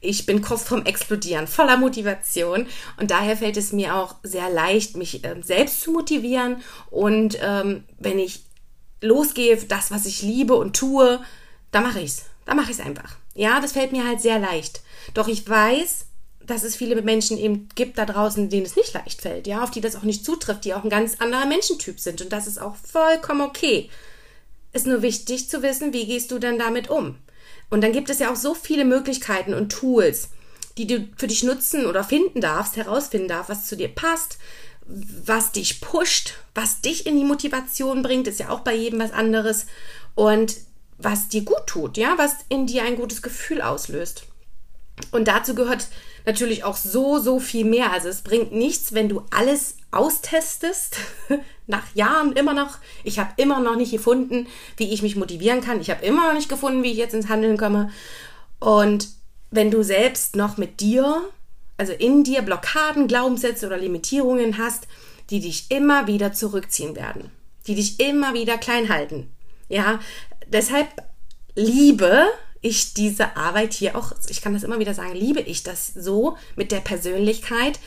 Ich 0.00 0.24
bin 0.24 0.40
kurz 0.40 0.62
vorm 0.64 0.86
Explodieren, 0.86 1.46
voller 1.46 1.76
Motivation 1.76 2.66
und 2.98 3.10
daher 3.10 3.36
fällt 3.36 3.56
es 3.56 3.72
mir 3.72 3.94
auch 3.94 4.16
sehr 4.22 4.48
leicht, 4.48 4.96
mich 4.96 5.24
äh, 5.24 5.36
selbst 5.42 5.82
zu 5.82 5.92
motivieren 5.92 6.62
und 6.90 7.38
ähm, 7.42 7.84
wenn 7.98 8.18
ich 8.18 8.44
losgehe, 9.02 9.56
das, 9.56 9.90
was 9.90 10.06
ich 10.06 10.22
liebe 10.22 10.54
und 10.54 10.76
tue, 10.76 11.20
da 11.70 11.80
mache 11.80 12.00
ich's. 12.00 12.24
Da 12.46 12.54
mache 12.54 12.70
ich's 12.70 12.80
einfach. 12.80 13.16
Ja, 13.34 13.60
das 13.60 13.72
fällt 13.72 13.92
mir 13.92 14.06
halt 14.06 14.20
sehr 14.20 14.38
leicht. 14.38 14.82
Doch 15.14 15.28
ich 15.28 15.48
weiß, 15.48 16.06
dass 16.40 16.64
es 16.64 16.76
viele 16.76 17.00
Menschen 17.02 17.38
eben 17.38 17.68
gibt 17.74 17.96
da 17.98 18.06
draußen, 18.06 18.48
denen 18.48 18.66
es 18.66 18.76
nicht 18.76 18.92
leicht 18.92 19.20
fällt, 19.20 19.46
ja, 19.46 19.62
auf 19.62 19.70
die 19.70 19.80
das 19.80 19.96
auch 19.96 20.02
nicht 20.02 20.24
zutrifft, 20.24 20.64
die 20.64 20.74
auch 20.74 20.82
ein 20.82 20.90
ganz 20.90 21.20
anderer 21.20 21.46
Menschentyp 21.46 22.00
sind 22.00 22.22
und 22.22 22.32
das 22.32 22.46
ist 22.46 22.60
auch 22.60 22.74
vollkommen 22.74 23.42
okay. 23.42 23.88
Ist 24.72 24.86
nur 24.86 25.02
wichtig 25.02 25.48
zu 25.48 25.62
wissen, 25.62 25.92
wie 25.92 26.06
gehst 26.06 26.30
du 26.30 26.38
denn 26.38 26.58
damit 26.58 26.90
um? 26.90 27.16
Und 27.70 27.82
dann 27.82 27.92
gibt 27.92 28.10
es 28.10 28.18
ja 28.18 28.30
auch 28.30 28.36
so 28.36 28.54
viele 28.54 28.84
Möglichkeiten 28.84 29.54
und 29.54 29.70
Tools, 29.70 30.30
die 30.76 30.86
du 30.86 31.08
für 31.16 31.26
dich 31.26 31.42
nutzen 31.44 31.86
oder 31.86 32.04
finden 32.04 32.40
darfst, 32.40 32.76
herausfinden 32.76 33.28
darfst, 33.28 33.50
was 33.50 33.66
zu 33.66 33.76
dir 33.76 33.88
passt, 33.88 34.38
was 34.86 35.52
dich 35.52 35.80
pusht, 35.80 36.34
was 36.54 36.80
dich 36.80 37.06
in 37.06 37.16
die 37.16 37.24
Motivation 37.24 38.02
bringt, 38.02 38.26
ist 38.26 38.40
ja 38.40 38.48
auch 38.48 38.60
bei 38.60 38.74
jedem 38.74 38.98
was 38.98 39.12
anderes 39.12 39.66
und 40.14 40.56
was 40.98 41.28
dir 41.28 41.42
gut 41.42 41.66
tut, 41.66 41.96
ja, 41.96 42.14
was 42.18 42.34
in 42.48 42.66
dir 42.66 42.82
ein 42.82 42.96
gutes 42.96 43.22
Gefühl 43.22 43.62
auslöst. 43.62 44.24
Und 45.12 45.28
dazu 45.28 45.54
gehört 45.54 45.86
natürlich 46.26 46.64
auch 46.64 46.76
so, 46.76 47.18
so 47.18 47.38
viel 47.40 47.64
mehr. 47.64 47.92
Also 47.92 48.08
es 48.08 48.22
bringt 48.22 48.52
nichts, 48.52 48.92
wenn 48.92 49.08
du 49.08 49.22
alles 49.30 49.76
austestest, 49.90 50.96
nach 51.66 51.94
Jahren 51.94 52.32
immer 52.32 52.54
noch. 52.54 52.78
Ich 53.04 53.18
habe 53.18 53.30
immer 53.36 53.60
noch 53.60 53.76
nicht 53.76 53.92
gefunden, 53.92 54.46
wie 54.76 54.92
ich 54.92 55.02
mich 55.02 55.16
motivieren 55.16 55.60
kann. 55.60 55.80
Ich 55.80 55.90
habe 55.90 56.04
immer 56.04 56.28
noch 56.28 56.34
nicht 56.34 56.48
gefunden, 56.48 56.82
wie 56.82 56.92
ich 56.92 56.98
jetzt 56.98 57.14
ins 57.14 57.28
Handeln 57.28 57.56
komme. 57.56 57.90
Und 58.58 59.08
wenn 59.50 59.70
du 59.70 59.82
selbst 59.82 60.36
noch 60.36 60.56
mit 60.56 60.80
dir, 60.80 61.22
also 61.76 61.92
in 61.92 62.24
dir 62.24 62.42
Blockaden, 62.42 63.08
Glaubenssätze 63.08 63.66
oder 63.66 63.78
Limitierungen 63.78 64.58
hast, 64.58 64.86
die 65.30 65.40
dich 65.40 65.70
immer 65.70 66.06
wieder 66.06 66.32
zurückziehen 66.32 66.96
werden, 66.96 67.30
die 67.66 67.74
dich 67.74 68.00
immer 68.00 68.34
wieder 68.34 68.58
klein 68.58 68.88
halten. 68.88 69.30
Ja, 69.68 70.00
deshalb 70.48 70.88
liebe 71.54 72.26
ich 72.60 72.94
diese 72.94 73.36
Arbeit 73.36 73.72
hier 73.72 73.96
auch, 73.96 74.12
ich 74.28 74.42
kann 74.42 74.52
das 74.52 74.62
immer 74.62 74.78
wieder 74.78 74.94
sagen, 74.94 75.14
liebe 75.14 75.40
ich 75.40 75.62
das 75.62 75.88
so 75.88 76.36
mit 76.56 76.72
der 76.72 76.80
Persönlichkeit, 76.80 77.78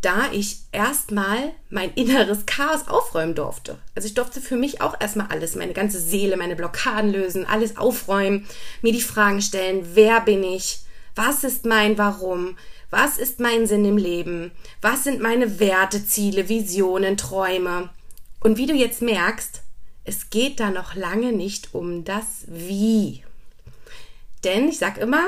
da 0.00 0.32
ich 0.32 0.58
erstmal 0.72 1.52
mein 1.70 1.94
inneres 1.94 2.44
Chaos 2.44 2.88
aufräumen 2.88 3.36
durfte. 3.36 3.78
Also 3.94 4.06
ich 4.06 4.14
durfte 4.14 4.40
für 4.40 4.56
mich 4.56 4.80
auch 4.80 5.00
erstmal 5.00 5.28
alles, 5.28 5.54
meine 5.54 5.72
ganze 5.72 6.00
Seele, 6.00 6.36
meine 6.36 6.56
Blockaden 6.56 7.12
lösen, 7.12 7.46
alles 7.46 7.76
aufräumen, 7.76 8.46
mir 8.82 8.92
die 8.92 9.00
Fragen 9.00 9.40
stellen, 9.40 9.90
wer 9.94 10.20
bin 10.20 10.42
ich? 10.42 10.80
Was 11.14 11.44
ist 11.44 11.66
mein 11.66 11.98
Warum? 11.98 12.56
Was 12.90 13.16
ist 13.16 13.38
mein 13.38 13.66
Sinn 13.66 13.84
im 13.84 13.96
Leben? 13.96 14.50
Was 14.80 15.04
sind 15.04 15.20
meine 15.20 15.60
Werte, 15.60 16.04
Ziele, 16.04 16.48
Visionen, 16.48 17.16
Träume? 17.16 17.90
Und 18.40 18.58
wie 18.58 18.66
du 18.66 18.74
jetzt 18.74 19.02
merkst, 19.02 19.62
es 20.04 20.30
geht 20.30 20.58
da 20.58 20.70
noch 20.70 20.96
lange 20.96 21.32
nicht 21.32 21.74
um 21.74 22.04
das 22.04 22.44
Wie. 22.48 23.22
Denn 24.44 24.68
ich 24.68 24.78
sag 24.78 24.98
immer, 24.98 25.24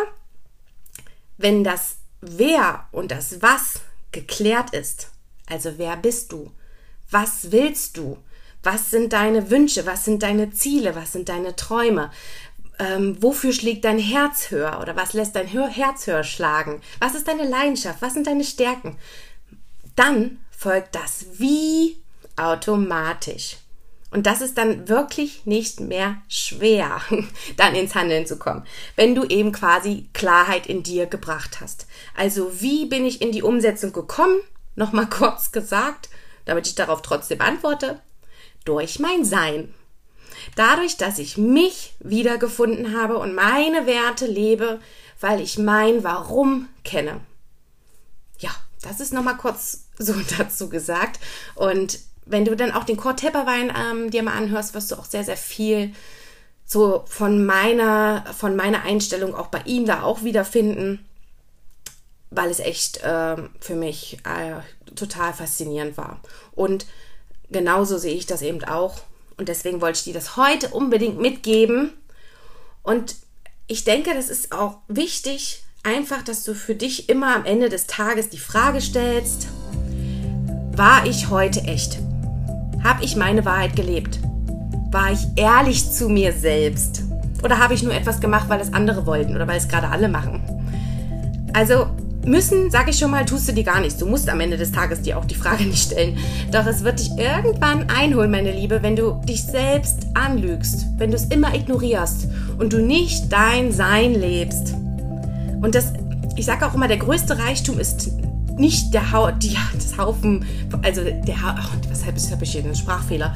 wenn 1.36 1.64
das 1.64 1.96
Wer 2.20 2.88
und 2.90 3.10
das 3.10 3.42
Was 3.42 3.80
geklärt 4.12 4.70
ist. 4.74 5.10
Also 5.46 5.74
wer 5.76 5.96
bist 5.96 6.32
du? 6.32 6.50
Was 7.10 7.52
willst 7.52 7.98
du? 7.98 8.16
Was 8.62 8.90
sind 8.90 9.12
deine 9.12 9.50
Wünsche? 9.50 9.84
Was 9.84 10.06
sind 10.06 10.22
deine 10.22 10.52
Ziele? 10.52 10.96
Was 10.96 11.12
sind 11.12 11.28
deine 11.28 11.54
Träume? 11.54 12.10
Ähm, 12.78 13.22
wofür 13.22 13.52
schlägt 13.52 13.84
dein 13.84 13.98
Herz 13.98 14.50
höher 14.50 14.80
oder 14.80 14.96
was 14.96 15.12
lässt 15.12 15.36
dein 15.36 15.46
Herz 15.46 16.06
höher 16.06 16.24
schlagen? 16.24 16.80
Was 16.98 17.14
ist 17.14 17.28
deine 17.28 17.46
Leidenschaft? 17.46 18.00
Was 18.00 18.14
sind 18.14 18.26
deine 18.26 18.44
Stärken? 18.44 18.96
dann 19.96 20.38
folgt 20.50 20.94
das 20.94 21.26
Wie 21.38 21.96
automatisch. 22.36 23.58
Und 24.14 24.26
das 24.26 24.40
ist 24.40 24.58
dann 24.58 24.88
wirklich 24.88 25.44
nicht 25.44 25.80
mehr 25.80 26.18
schwer, 26.28 27.00
dann 27.56 27.74
ins 27.74 27.96
Handeln 27.96 28.28
zu 28.28 28.38
kommen, 28.38 28.64
wenn 28.94 29.16
du 29.16 29.24
eben 29.24 29.50
quasi 29.50 30.08
Klarheit 30.12 30.68
in 30.68 30.84
dir 30.84 31.06
gebracht 31.06 31.60
hast. 31.60 31.88
Also 32.14 32.60
wie 32.60 32.86
bin 32.86 33.04
ich 33.04 33.20
in 33.20 33.32
die 33.32 33.42
Umsetzung 33.42 33.92
gekommen? 33.92 34.38
Nochmal 34.76 35.08
kurz 35.10 35.50
gesagt, 35.50 36.10
damit 36.44 36.68
ich 36.68 36.76
darauf 36.76 37.02
trotzdem 37.02 37.40
antworte. 37.40 38.00
Durch 38.64 39.00
mein 39.00 39.24
Sein. 39.24 39.74
Dadurch, 40.54 40.96
dass 40.96 41.18
ich 41.18 41.36
mich 41.36 41.94
wiedergefunden 41.98 42.96
habe 42.96 43.18
und 43.18 43.34
meine 43.34 43.84
Werte 43.84 44.26
lebe, 44.26 44.78
weil 45.20 45.40
ich 45.40 45.58
mein 45.58 46.04
Warum 46.04 46.68
kenne. 46.84 47.20
Ja, 48.38 48.50
das 48.80 49.00
ist 49.00 49.12
nochmal 49.12 49.38
kurz 49.38 49.86
so 49.98 50.14
dazu 50.38 50.68
gesagt. 50.68 51.18
Und 51.56 51.98
wenn 52.26 52.44
du 52.44 52.56
dann 52.56 52.72
auch 52.72 52.84
den 52.84 52.96
Kurt 52.96 53.20
Tepperwein 53.20 53.72
ähm, 53.76 54.10
dir 54.10 54.22
mal 54.22 54.36
anhörst, 54.36 54.74
wirst 54.74 54.90
du 54.90 54.96
auch 54.96 55.04
sehr, 55.04 55.24
sehr 55.24 55.36
viel 55.36 55.92
so 56.66 57.04
von 57.06 57.44
meiner, 57.44 58.24
von 58.36 58.56
meiner 58.56 58.82
Einstellung 58.82 59.34
auch 59.34 59.48
bei 59.48 59.60
ihm 59.66 59.84
da 59.84 60.02
auch 60.02 60.22
wiederfinden, 60.22 61.04
weil 62.30 62.50
es 62.50 62.58
echt 62.58 63.02
äh, 63.02 63.36
für 63.60 63.74
mich 63.74 64.18
äh, 64.24 64.94
total 64.94 65.34
faszinierend 65.34 65.96
war. 65.96 66.20
Und 66.52 66.86
genauso 67.50 67.98
sehe 67.98 68.14
ich 68.14 68.26
das 68.26 68.42
eben 68.42 68.64
auch. 68.64 69.02
Und 69.36 69.48
deswegen 69.48 69.80
wollte 69.80 69.98
ich 69.98 70.04
dir 70.04 70.14
das 70.14 70.36
heute 70.36 70.68
unbedingt 70.68 71.20
mitgeben. 71.20 71.92
Und 72.82 73.16
ich 73.66 73.84
denke, 73.84 74.14
das 74.14 74.28
ist 74.28 74.52
auch 74.52 74.78
wichtig, 74.88 75.64
einfach, 75.82 76.22
dass 76.22 76.44
du 76.44 76.54
für 76.54 76.74
dich 76.74 77.08
immer 77.08 77.34
am 77.34 77.44
Ende 77.44 77.68
des 77.68 77.86
Tages 77.86 78.30
die 78.30 78.38
Frage 78.38 78.80
stellst, 78.80 79.48
war 80.76 81.06
ich 81.06 81.28
heute 81.30 81.60
echt? 81.60 81.98
Habe 82.84 83.02
ich 83.02 83.16
meine 83.16 83.46
Wahrheit 83.46 83.74
gelebt? 83.74 84.20
War 84.90 85.10
ich 85.10 85.26
ehrlich 85.36 85.90
zu 85.90 86.10
mir 86.10 86.34
selbst? 86.34 87.02
Oder 87.42 87.58
habe 87.58 87.72
ich 87.72 87.82
nur 87.82 87.94
etwas 87.94 88.20
gemacht, 88.20 88.48
weil 88.48 88.60
es 88.60 88.74
andere 88.74 89.06
wollten 89.06 89.34
oder 89.34 89.48
weil 89.48 89.56
es 89.56 89.68
gerade 89.68 89.88
alle 89.88 90.08
machen? 90.08 90.42
Also 91.54 91.86
müssen, 92.26 92.70
sage 92.70 92.90
ich 92.90 92.98
schon 92.98 93.10
mal, 93.10 93.24
tust 93.24 93.48
du 93.48 93.52
dir 93.52 93.64
gar 93.64 93.80
nichts. 93.80 93.98
Du 93.98 94.06
musst 94.06 94.28
am 94.28 94.38
Ende 94.40 94.58
des 94.58 94.70
Tages 94.70 95.00
dir 95.00 95.18
auch 95.18 95.24
die 95.24 95.34
Frage 95.34 95.64
nicht 95.64 95.92
stellen. 95.92 96.18
Doch 96.52 96.66
es 96.66 96.84
wird 96.84 97.00
dich 97.00 97.10
irgendwann 97.16 97.88
einholen, 97.88 98.30
meine 98.30 98.52
Liebe, 98.52 98.82
wenn 98.82 98.96
du 98.96 99.12
dich 99.26 99.42
selbst 99.44 100.06
anlügst, 100.12 100.86
wenn 100.98 101.10
du 101.10 101.16
es 101.16 101.24
immer 101.24 101.54
ignorierst 101.54 102.28
und 102.58 102.72
du 102.74 102.82
nicht 102.82 103.32
dein 103.32 103.72
Sein 103.72 104.14
lebst. 104.14 104.74
Und 105.62 105.74
das, 105.74 105.94
ich 106.36 106.44
sage 106.44 106.66
auch 106.66 106.74
immer, 106.74 106.88
der 106.88 106.98
größte 106.98 107.38
Reichtum 107.38 107.78
ist 107.78 108.10
nicht 108.56 108.94
der 108.94 109.12
ha 109.12 109.32
die, 109.32 109.56
das 109.74 109.96
Haufen, 109.98 110.44
also 110.82 111.02
der, 111.02 111.42
ha 111.42 111.56
oh, 111.58 111.88
weshalb 111.88 112.16
habe 112.30 112.44
ich 112.44 112.52
hier 112.52 112.64
einen 112.64 112.74
Sprachfehler? 112.74 113.34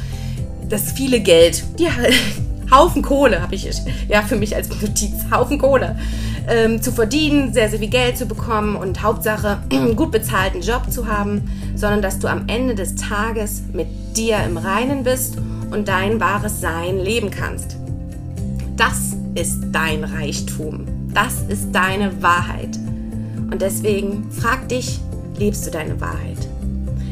Das 0.69 0.93
viele 0.93 1.21
Geld, 1.21 1.65
die 1.79 1.89
Haufen 2.71 3.01
Kohle 3.01 3.41
habe 3.41 3.55
ich 3.55 3.69
ja 4.09 4.23
für 4.23 4.37
mich 4.37 4.55
als 4.55 4.69
Notiz, 4.69 5.15
Haufen 5.31 5.59
Kohle 5.59 5.97
ähm, 6.49 6.83
zu 6.83 6.93
verdienen, 6.93 7.53
sehr, 7.53 7.69
sehr 7.69 7.79
viel 7.79 7.89
Geld 7.89 8.19
zu 8.19 8.27
bekommen 8.27 8.77
und 8.77 9.03
Hauptsache 9.03 9.59
gut 9.97 10.11
bezahlten 10.11 10.61
Job 10.61 10.91
zu 10.91 11.07
haben, 11.07 11.51
sondern 11.75 12.03
dass 12.03 12.19
du 12.19 12.29
am 12.29 12.49
Ende 12.49 12.75
des 12.75 12.97
Tages 12.97 13.63
mit 13.73 13.87
dir 14.17 14.43
im 14.45 14.57
Reinen 14.57 15.03
bist 15.03 15.39
und 15.71 15.89
dein 15.89 16.21
wahres 16.21 16.61
Sein 16.61 16.99
leben 16.99 17.31
kannst. 17.31 17.77
Das 18.77 19.17
ist 19.35 19.61
dein 19.73 20.05
Reichtum. 20.05 20.87
Das 21.13 21.43
ist 21.49 21.73
deine 21.73 22.23
Wahrheit. 22.23 22.77
Und 23.51 23.63
deswegen 23.63 24.31
frag 24.31 24.69
dich, 24.69 25.01
lebst 25.39 25.67
du 25.67 25.71
deine 25.71 26.01
Wahrheit? 26.01 26.49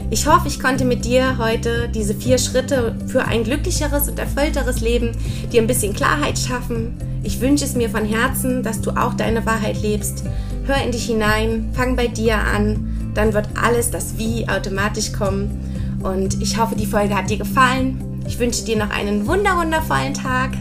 Ich 0.09 0.27
hoffe, 0.27 0.47
ich 0.47 0.61
konnte 0.61 0.85
mit 0.85 1.05
dir 1.05 1.37
heute 1.39 1.89
diese 1.89 2.15
vier 2.15 2.39
Schritte 2.39 2.95
für 3.09 3.25
ein 3.25 3.43
glücklicheres 3.43 4.09
und 4.09 4.19
erfüllteres 4.19 4.81
Leben 4.81 5.13
dir 5.53 5.61
ein 5.61 5.67
bisschen 5.67 5.95
Klarheit 5.95 6.39
schaffen. 6.39 6.97
Ich 7.25 7.41
wünsche 7.41 7.65
es 7.65 7.75
mir 7.75 7.91
von 7.91 8.05
Herzen, 8.05 8.63
dass 8.63 8.81
du 8.81 8.93
auch 8.93 9.15
deine 9.15 9.45
Wahrheit 9.47 9.83
lebst. 9.83 10.23
Hör 10.65 10.81
in 10.83 10.93
dich 10.93 11.07
hinein, 11.07 11.71
fang 11.73 11.97
bei 11.97 12.07
dir 12.07 12.39
an, 12.39 13.13
dann 13.15 13.35
wird 13.35 13.49
alles 13.61 13.91
das 13.91 14.17
Wie 14.17 14.49
automatisch 14.49 15.13
kommen. 15.13 15.99
Und 16.03 16.41
ich 16.41 16.57
hoffe, 16.57 16.77
die 16.77 16.87
Folge 16.87 17.17
hat 17.17 17.29
dir 17.29 17.39
gefallen. 17.39 18.23
Ich 18.29 18.39
wünsche 18.39 18.65
dir 18.65 18.77
noch 18.77 18.91
einen 18.91 19.27
wunderwundervollen 19.27 20.15
Tag. 20.15 20.53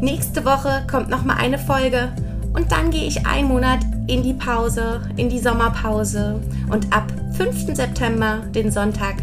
Nächste 0.00 0.44
Woche 0.44 0.84
kommt 0.90 1.08
noch 1.08 1.24
mal 1.24 1.36
eine 1.36 1.58
Folge 1.58 2.12
und 2.52 2.72
dann 2.72 2.90
gehe 2.90 3.06
ich 3.06 3.26
einen 3.26 3.48
Monat 3.48 3.80
in 4.08 4.22
die 4.22 4.32
Pause, 4.32 5.02
in 5.16 5.28
die 5.28 5.38
Sommerpause. 5.38 6.40
Und 6.70 6.92
ab 6.92 7.12
5. 7.36 7.76
September, 7.76 8.40
den 8.54 8.72
Sonntag, 8.72 9.16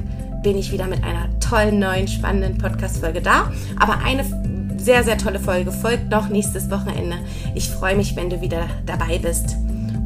bin 0.43 0.57
ich 0.57 0.71
wieder 0.71 0.85
mit 0.85 1.03
einer 1.03 1.27
tollen, 1.39 1.79
neuen, 1.79 2.07
spannenden 2.07 2.57
Podcast-Folge 2.57 3.21
da. 3.21 3.51
Aber 3.79 3.97
eine 3.97 4.23
sehr, 4.77 5.03
sehr 5.03 5.17
tolle 5.17 5.39
Folge 5.39 5.71
folgt 5.71 6.11
noch 6.11 6.29
nächstes 6.29 6.69
Wochenende. 6.69 7.17
Ich 7.55 7.67
freue 7.67 7.95
mich, 7.95 8.15
wenn 8.15 8.29
du 8.29 8.39
wieder 8.41 8.67
dabei 8.85 9.17
bist. 9.17 9.55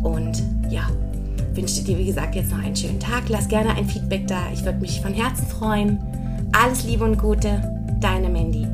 Und 0.01 0.41
ja, 0.69 0.89
wünsche 1.53 1.83
dir, 1.83 1.97
wie 1.97 2.05
gesagt, 2.05 2.35
jetzt 2.35 2.51
noch 2.51 2.63
einen 2.63 2.75
schönen 2.75 3.01
Tag. 3.01 3.27
Lass 3.27 3.49
gerne 3.49 3.75
ein 3.75 3.85
Feedback 3.85 4.27
da. 4.27 4.43
Ich 4.53 4.63
würde 4.63 4.79
mich 4.79 5.01
von 5.01 5.13
Herzen 5.13 5.45
freuen. 5.45 5.99
Alles 6.53 6.85
Liebe 6.85 7.03
und 7.03 7.17
Gute, 7.17 7.61
deine 7.99 8.29
Mandy. 8.29 8.65